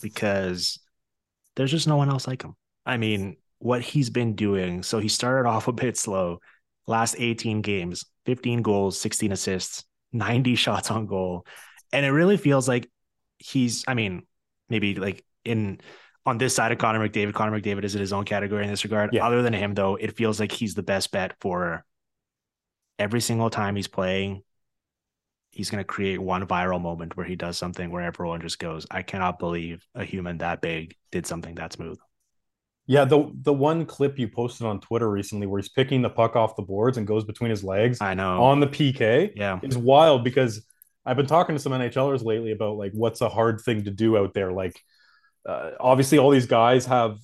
[0.00, 0.78] because
[1.56, 2.54] there's just no one else like him.
[2.86, 4.82] I mean, what he's been doing.
[4.82, 6.38] So he started off a bit slow.
[6.86, 11.46] Last 18 games, 15 goals, 16 assists, 90 shots on goal.
[11.92, 12.88] And it really feels like
[13.38, 14.26] he's, I mean,
[14.68, 15.80] maybe like in
[16.26, 18.84] on this side of Connor McDavid, Connor McDavid is in his own category in this
[18.84, 19.12] regard.
[19.12, 19.26] Yeah.
[19.26, 21.84] Other than him, though, it feels like he's the best bet for
[22.98, 24.42] every single time he's playing.
[25.50, 28.86] He's going to create one viral moment where he does something where everyone just goes,
[28.90, 31.98] I cannot believe a human that big did something that smooth.
[32.86, 36.34] Yeah, the the one clip you posted on Twitter recently where he's picking the puck
[36.34, 38.42] off the boards and goes between his legs I know.
[38.42, 39.60] on the PK yeah.
[39.62, 40.66] is wild because
[41.10, 44.16] I've been talking to some NHLers lately about like what's a hard thing to do
[44.16, 44.52] out there.
[44.52, 44.80] Like,
[45.44, 47.18] uh, obviously, all these guys have,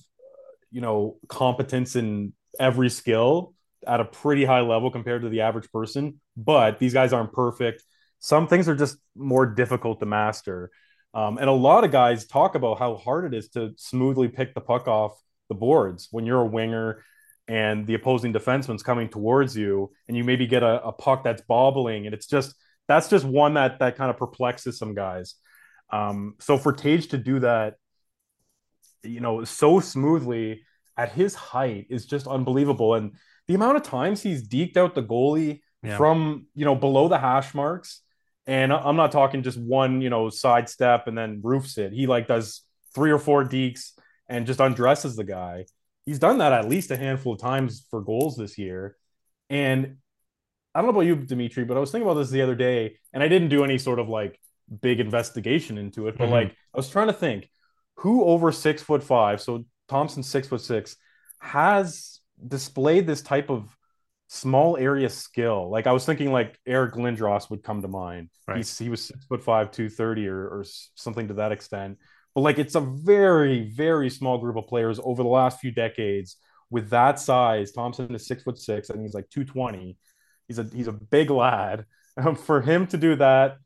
[0.73, 3.53] you know, competence in every skill
[3.87, 7.81] at a pretty high level compared to the average person, but these guys aren't perfect.
[8.19, 10.69] Some things are just more difficult to master.
[11.13, 14.53] Um, and a lot of guys talk about how hard it is to smoothly pick
[14.53, 15.17] the puck off
[15.47, 17.05] the boards when you're a winger
[17.47, 21.41] and the opposing defenseman's coming towards you and you maybe get a, a puck that's
[21.43, 22.53] bobbling and it's just
[22.87, 25.35] that's just one that that kind of perplexes some guys.
[25.91, 27.75] Um, so for tage to do that
[29.03, 30.61] you know so smoothly
[30.97, 32.95] at his height is just unbelievable.
[32.95, 33.13] And
[33.47, 35.97] the amount of times he's deked out the goalie Yeah.
[35.97, 38.01] from you know below the hash marks
[38.47, 41.93] and i'm not talking just one you know sidestep and then roofs it.
[41.93, 42.61] He like does
[42.95, 43.91] three or four dekes
[44.27, 45.65] and just undresses the guy.
[46.05, 48.97] He's done that at least a handful of times for goals this year.
[49.49, 49.97] And
[50.77, 52.95] i don't know about you dimitri but i was thinking about this the other day
[53.13, 54.39] and i didn't do any sort of like
[54.81, 56.31] big investigation into it but Mhm.
[56.31, 57.49] like i was trying to think
[57.95, 60.95] who over six foot five so Thompson six foot six
[61.39, 63.75] has displayed this type of
[64.27, 65.69] small area skill.
[65.69, 68.29] Like I was thinking, like Eric Lindros would come to mind.
[68.47, 68.57] Right.
[68.57, 70.65] He's, he was six foot five, two thirty, or or
[70.95, 71.97] something to that extent.
[72.35, 76.35] But like it's a very very small group of players over the last few decades
[76.69, 77.71] with that size.
[77.71, 78.89] Thompson is six foot six.
[78.89, 79.97] I think he's like two twenty.
[80.47, 81.85] He's a he's a big lad.
[82.19, 83.59] Um, for him to do that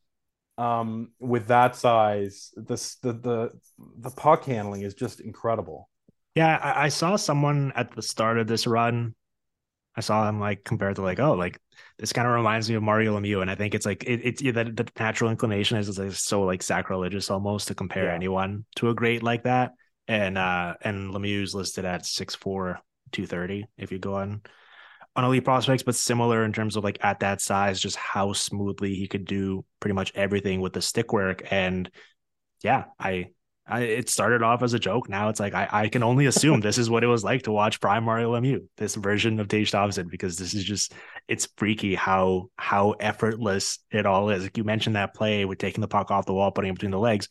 [0.58, 3.52] um, with that size, this the the
[4.00, 5.90] the puck handling is just incredible.
[6.36, 9.16] Yeah, I, I saw someone at the start of this run.
[9.96, 11.60] I saw him like compared to like, oh, like
[12.00, 14.42] this kind of reminds me of Mario Lemieux, and I think it's like it, it's
[14.42, 18.16] yeah, the, the natural inclination is, is like so like sacrilegious almost to compare Yeah.
[18.16, 19.74] anyone to a great like that.
[20.08, 22.80] And uh and Lemieux's listed at 6'4",
[23.12, 24.42] 230 if you go on
[25.16, 28.96] on elite prospects, but similar in terms of like at that size, just how smoothly
[28.96, 31.52] he could do pretty much everything with the stick work.
[31.52, 31.90] And
[32.64, 33.30] yeah, I
[33.68, 35.08] I, it started off as a joke.
[35.08, 37.52] Now it's like I, I can only assume this is what it was like to
[37.52, 40.94] watch Prime Mario Lemieux, this version of Tage Thompson, because this is just
[41.28, 44.44] it's freaky how how effortless it all is.
[44.44, 46.92] Like you mentioned that play with taking the puck off the wall, putting it between
[46.92, 47.28] the legs.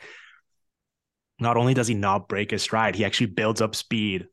[1.38, 4.26] Not only does he not break his stride, he actually builds up speed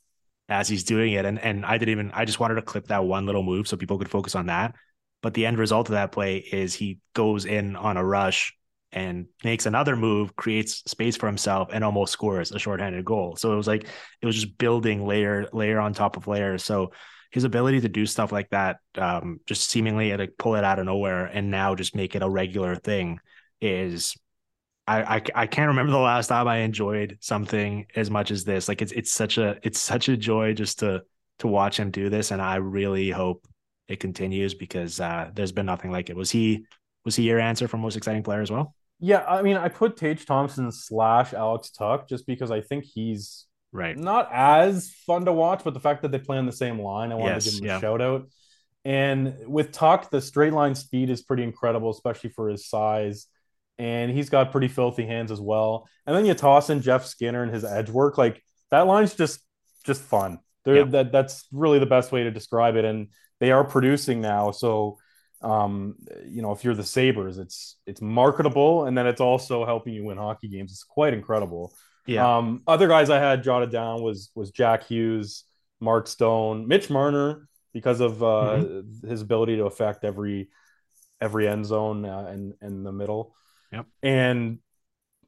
[0.50, 1.26] as he's doing it.
[1.26, 3.78] And and I didn't even I just wanted to clip that one little move so
[3.78, 4.76] people could focus on that.
[5.22, 8.54] But the end result of that play is he goes in on a rush
[8.92, 13.36] and makes another move, creates space for himself, and almost scores a shorthanded goal.
[13.36, 13.88] So it was like
[14.22, 16.58] it was just building layer layer on top of layer.
[16.58, 16.92] So
[17.32, 20.86] his ability to do stuff like that, um, just seemingly like pull it out of
[20.86, 23.20] nowhere and now just make it a regular thing,
[23.60, 24.16] is
[24.88, 28.68] I, I I can't remember the last time I enjoyed something as much as this.
[28.68, 31.04] Like it's it's such a it's such a joy just to
[31.40, 33.48] to watch him do this, and I really hope
[33.88, 36.16] it continues because uh, there's been nothing like it.
[36.16, 36.66] Was he
[37.06, 38.74] was he your answer for most exciting player as well?
[39.00, 43.46] Yeah, I mean, I put Tage Thompson slash Alex Tuch just because I think he's
[43.74, 43.96] Right.
[43.98, 47.12] not as fun to watch, but the fact that they play on the same line,
[47.12, 47.78] I wanted Yes, to give him yeah.
[47.78, 48.30] a shout out.
[48.86, 53.28] And with Tuch, the straight line speed is pretty incredible, especially for his size.
[53.80, 55.88] And he's got pretty filthy hands as well.
[56.06, 59.40] And then you toss in Jeff Skinner and his edge work, like that line's just
[59.84, 60.40] just fun.
[60.66, 60.84] Yeah.
[60.84, 62.84] that that's really the best way to describe it.
[62.84, 63.10] And
[63.40, 64.98] they are producing now, so
[65.42, 69.94] um, you know, if you're the Sabres, it's it's marketable, and then it's also helping
[69.94, 70.72] you win hockey games.
[70.72, 71.74] It's quite incredible.
[72.06, 72.38] Yeah.
[72.38, 75.44] Um, other guys I had jotted down was was Jack Hughes,
[75.80, 80.50] Mark Stone, Mitch Marner because of uh, his ability to affect every
[81.22, 83.36] every end zone uh, in in the middle.
[83.72, 83.86] Yep.
[84.04, 84.60] And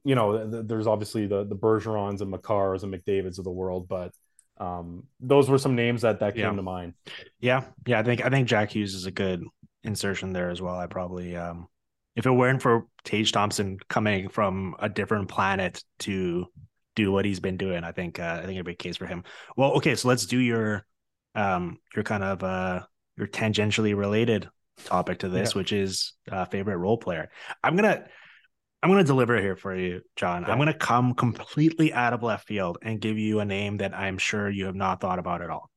[0.06, 3.52] you know, th- th- there's obviously the the Bergerons and Makars and McDavids of the
[3.52, 4.14] world, but
[4.58, 6.52] um, those were some names that that came Yeah.
[6.52, 6.94] to mind.
[7.40, 8.00] Yeah, yeah.
[8.00, 9.44] I think I think Jack Hughes is a good
[9.84, 10.76] insertion there as well.
[10.76, 11.68] I probably, um,
[12.16, 16.48] if it weren't for Tage Thompson coming from a different planet to
[16.96, 19.06] do what he's been doing, I think uh, I think it'd be a case for
[19.06, 19.24] him.
[19.56, 20.86] Well, okay, so let's do your
[21.36, 22.82] um your kind of uh
[23.18, 24.50] your tangentially related
[24.86, 25.60] topic to this, Yeah.
[25.60, 27.30] which is uh, favorite role player.
[27.64, 28.06] I'm gonna
[28.82, 30.44] I'm gonna deliver here for you, John.
[30.44, 30.52] Yeah.
[30.52, 34.18] I'm gonna come completely out of left field and give you a name that I'm
[34.18, 35.70] sure you have not thought about at all,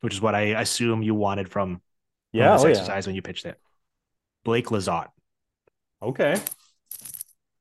[0.00, 1.82] which is what I assume you wanted from, from
[2.32, 2.72] Yeah, this oh, yeah.
[2.72, 3.58] exercise when you pitched it.
[4.44, 5.08] Blake Lizotte.
[6.02, 6.38] Okay.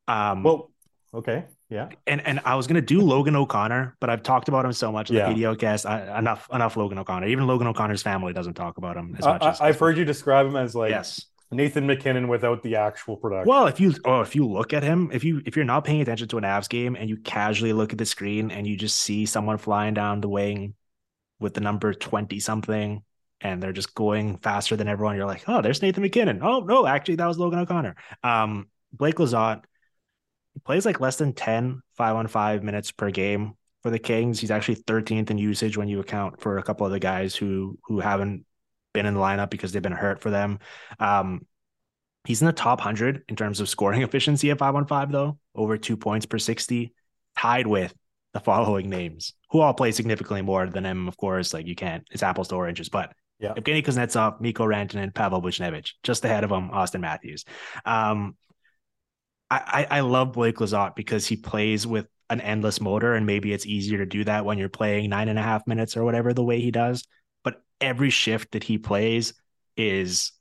[0.07, 0.71] Um, Well,
[1.13, 1.45] okay.
[1.69, 1.89] Yeah.
[2.05, 5.09] and and I was gonna do Logan O'Connor, but I've talked about him so much
[5.09, 5.27] in Yeah.
[5.27, 5.85] the video cast.
[5.85, 7.27] I, enough, enough Logan O'Connor.
[7.27, 9.43] Even Logan O'Connor's family doesn't talk about him as I, much.
[9.43, 11.25] as, I, have heard you describe him as like yes.
[11.51, 13.47] Nathan MacKinnon without the actual production.
[13.47, 16.01] Well, if you oh, if you look at him, if you if you're not paying
[16.01, 18.97] attention to an Avs game and you casually look at the screen and you just
[18.97, 20.73] see someone flying down the wing
[21.39, 23.01] with the number twenty something,
[23.41, 26.41] and they're just going faster than everyone, you're like, oh, there's Nathan MacKinnon.
[26.41, 27.95] Oh no, actually that was Logan O'Connor.
[28.23, 33.91] Um, Blake he plays like less than 10 five on five minutes per game for
[33.91, 34.39] the Kings.
[34.39, 37.77] He's actually 13th in usage when you account for a couple of the guys who
[37.83, 38.45] who haven't
[38.97, 40.59] been in the lineup because they've been hurt for them.
[40.99, 41.45] Um,
[42.25, 45.37] he's in the top 100 in terms of scoring efficiency at five on five, though,
[45.53, 46.93] over two points per 60,
[47.37, 47.93] tied with
[48.33, 51.53] the following names, who all play significantly more than him, of course.
[51.53, 53.53] Like you can't, it's apples to oranges, but Yeah.
[53.53, 57.45] Evgeny Kuznetsov, Mikko Rantanen, Pavel Buchnevich, just ahead of him, Auston Matthews.
[57.85, 58.35] Um,
[59.49, 63.53] I, I I love Blake Lizotte because he plays with an endless motor, and maybe
[63.53, 66.33] it's easier to do that when you're playing nine and a half minutes or whatever
[66.33, 67.05] the way he does.
[67.47, 69.33] But every shift that he plays
[69.77, 70.33] is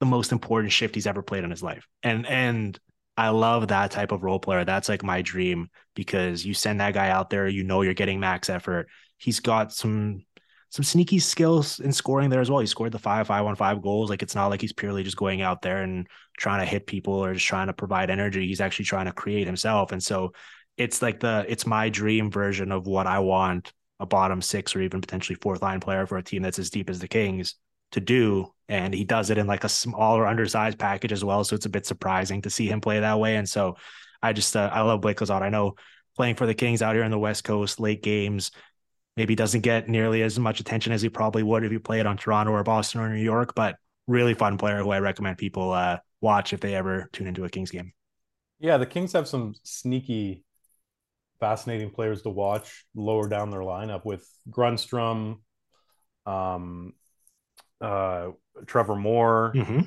[0.00, 1.88] the most important shift he's ever played in his life.
[2.02, 2.78] And and
[3.16, 4.62] I love that type of role player.
[4.62, 8.20] That's like my dream because you send that guy out there, you know you're getting
[8.20, 8.88] max effort.
[9.16, 10.26] He's got some
[10.68, 12.60] some sneaky skills in scoring there as well.
[12.60, 14.10] He scored the five five five goals.
[14.10, 17.14] Like it's not like he's purely just going out there and trying to hit people
[17.14, 18.46] or just trying to provide energy.
[18.46, 19.90] He's actually trying to create himself.
[19.90, 20.34] And so
[20.76, 23.72] it's like the it's my dream version of what I want
[24.02, 26.90] a bottom six or even potentially fourth line player for a team that's as deep
[26.90, 27.54] as the Kings
[27.92, 28.52] to do.
[28.68, 31.44] And he does it in like a smaller, undersized package as well.
[31.44, 33.36] So it's a bit surprising to see him play that way.
[33.36, 33.76] And so
[34.20, 35.42] I just uh, I love Blake Lizotte.
[35.42, 35.76] I know
[36.16, 38.50] playing for the Kings out here on the West Coast, late games,
[39.16, 42.16] maybe doesn't get nearly as much attention as he probably would if he played on
[42.16, 43.76] Toronto or Boston or New York, but
[44.06, 47.48] really fun player who I recommend people uh, watch if they ever tune into a
[47.48, 47.92] Kings game.
[48.58, 50.44] Yeah, the Kings have some sneaky,
[51.42, 55.38] fascinating players to watch lower down their lineup with Grundstrom,
[56.24, 56.92] um,
[57.80, 58.28] uh,
[58.66, 59.52] Trevor Moore.
[59.56, 59.80] Mm-hmm.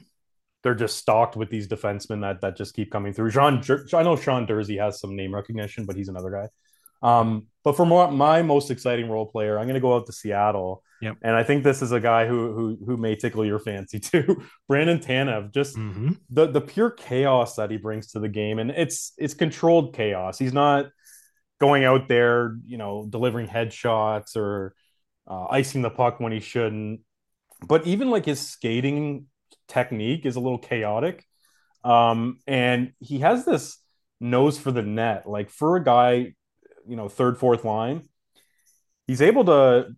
[0.63, 3.29] They're just stocked with these defensemen that that just keep coming through.
[3.31, 6.47] Sean, I know Sean Durzi has some name recognition, but he's another guy.
[7.01, 10.11] Um, but for more, my most exciting role player, I'm going to go out to
[10.11, 10.83] Seattle.
[11.01, 11.17] Yep.
[11.21, 14.43] And I think this is a guy who who who may tickle your fancy too.
[14.67, 16.13] Brandon Tanev, just Mm-hmm.
[16.31, 20.37] the the pure chaos that he brings to the game, and it's it's controlled chaos.
[20.39, 20.87] He's not
[21.59, 24.73] going out there, you know, delivering headshots or
[25.27, 27.01] uh, icing the puck when he shouldn't.
[27.65, 29.27] But even like his skating
[29.67, 31.25] technique is a little chaotic,
[31.83, 33.77] um, and he has this
[34.19, 35.27] nose for the net.
[35.27, 36.33] Like for a guy,
[36.87, 38.03] you know, third fourth line,
[39.07, 39.95] he's able to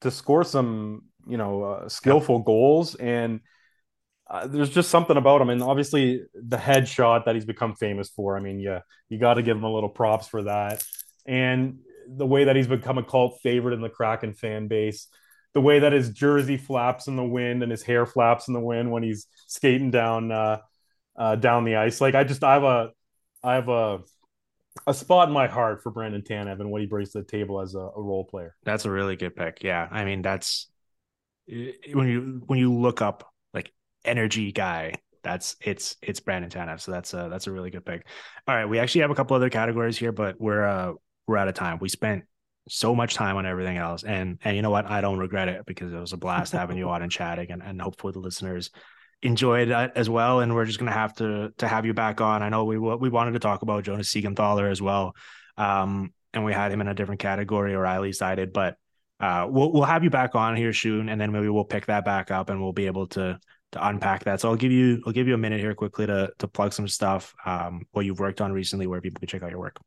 [0.00, 3.40] to score some you know uh, skillful goals and
[4.28, 8.36] uh, there's just something about him and obviously the headshot that he's become famous for
[8.36, 10.82] i mean yeah you got to give him a little props for that
[11.26, 15.08] and the way that he's become a cult favorite in the kraken fan base
[15.52, 18.60] the way that his jersey flaps in the wind and his hair flaps in the
[18.60, 20.58] wind when he's skating down uh,
[21.16, 22.90] uh, down the ice like i just i have a
[23.42, 24.00] i have a
[24.86, 27.60] a spot in my heart for Brandon Tanev and what he brings to the table
[27.60, 28.56] as a, a role player.
[28.64, 29.62] That's a really good pick.
[29.62, 29.86] Yeah.
[29.90, 30.68] I mean, that's
[31.46, 33.32] when you when you look up
[34.04, 36.80] energy guy, that's it's it's Brandon Tanev.
[36.80, 38.06] So that's a that's a really good pick.
[38.46, 38.66] All right.
[38.66, 40.92] We actually have a couple other categories here, but we're uh
[41.26, 41.78] we're out of time.
[41.80, 42.24] We spent
[42.68, 44.04] so much time on everything else.
[44.04, 44.86] And and you know what?
[44.86, 47.62] I don't regret it because it was a blast having you on and chatting and,
[47.62, 48.70] and hopefully the listeners
[49.22, 50.40] enjoyed it as well.
[50.40, 52.42] And we're just gonna have to to have you back on.
[52.42, 55.16] I know we we wanted to talk about Jonas Siegenthaler as well.
[55.56, 58.76] Um, and we had him in a different category, or at least I did, but
[59.20, 62.04] uh, we'll we'll have you back on here soon, and then maybe we'll pick that
[62.04, 63.38] back up, and we'll be able to
[63.74, 64.40] to unpack that.
[64.40, 66.88] So I'll give you I'll give you a minute here quickly to to plug some
[66.88, 69.78] stuff, um, what you've worked on recently, where people can check out your work.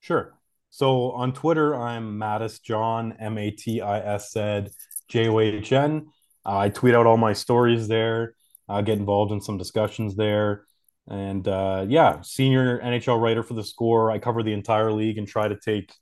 [0.00, 0.34] Sure.
[0.70, 4.68] So on Twitter, I'm Matisz John, M A T I S Z
[5.08, 6.06] J O H N.
[6.44, 8.34] I tweet out all my stories there.
[8.68, 10.64] I get involved in some discussions there.
[11.08, 14.10] And uh, yeah, senior NHL writer for the score.
[14.10, 15.92] I cover the entire league and try to take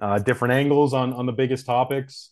[0.00, 2.30] uh, different angles on, on the biggest topics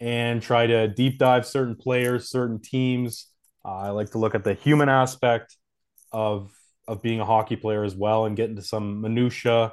[0.00, 3.26] and try to deep dive certain players, certain teams.
[3.64, 5.56] Uh, I like to look at the human aspect
[6.12, 6.52] of
[6.88, 9.72] of being a hockey player as well and get into some minutia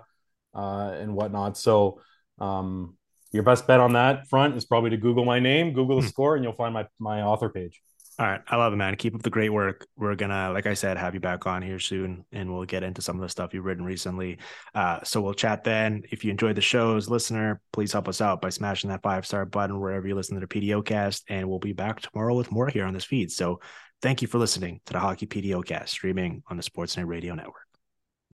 [0.54, 1.58] uh, and whatnot.
[1.58, 2.02] So
[2.40, 2.96] um,
[3.32, 6.36] your best bet on that front is probably to Google my name, Google the score,
[6.36, 7.82] and you'll find my my author page.
[8.20, 8.42] All right.
[8.48, 8.96] I love it, man.
[8.96, 9.86] Keep up the great work.
[9.96, 12.82] We're going to, like I said, have you back on here soon and we'll get
[12.82, 14.40] into some of the stuff you've written recently.
[14.74, 16.02] Uh, so we'll chat then.
[16.10, 19.46] If you enjoyed the shows, listener, please help us out by smashing that five star
[19.46, 21.26] button wherever you listen to the PDOcast.
[21.30, 23.32] And we'll be back tomorrow with more here on this feed.
[23.32, 23.60] So
[24.02, 27.67] thank you for listening to the Hockey PDOcast streaming on the Sportsnet Radio Network.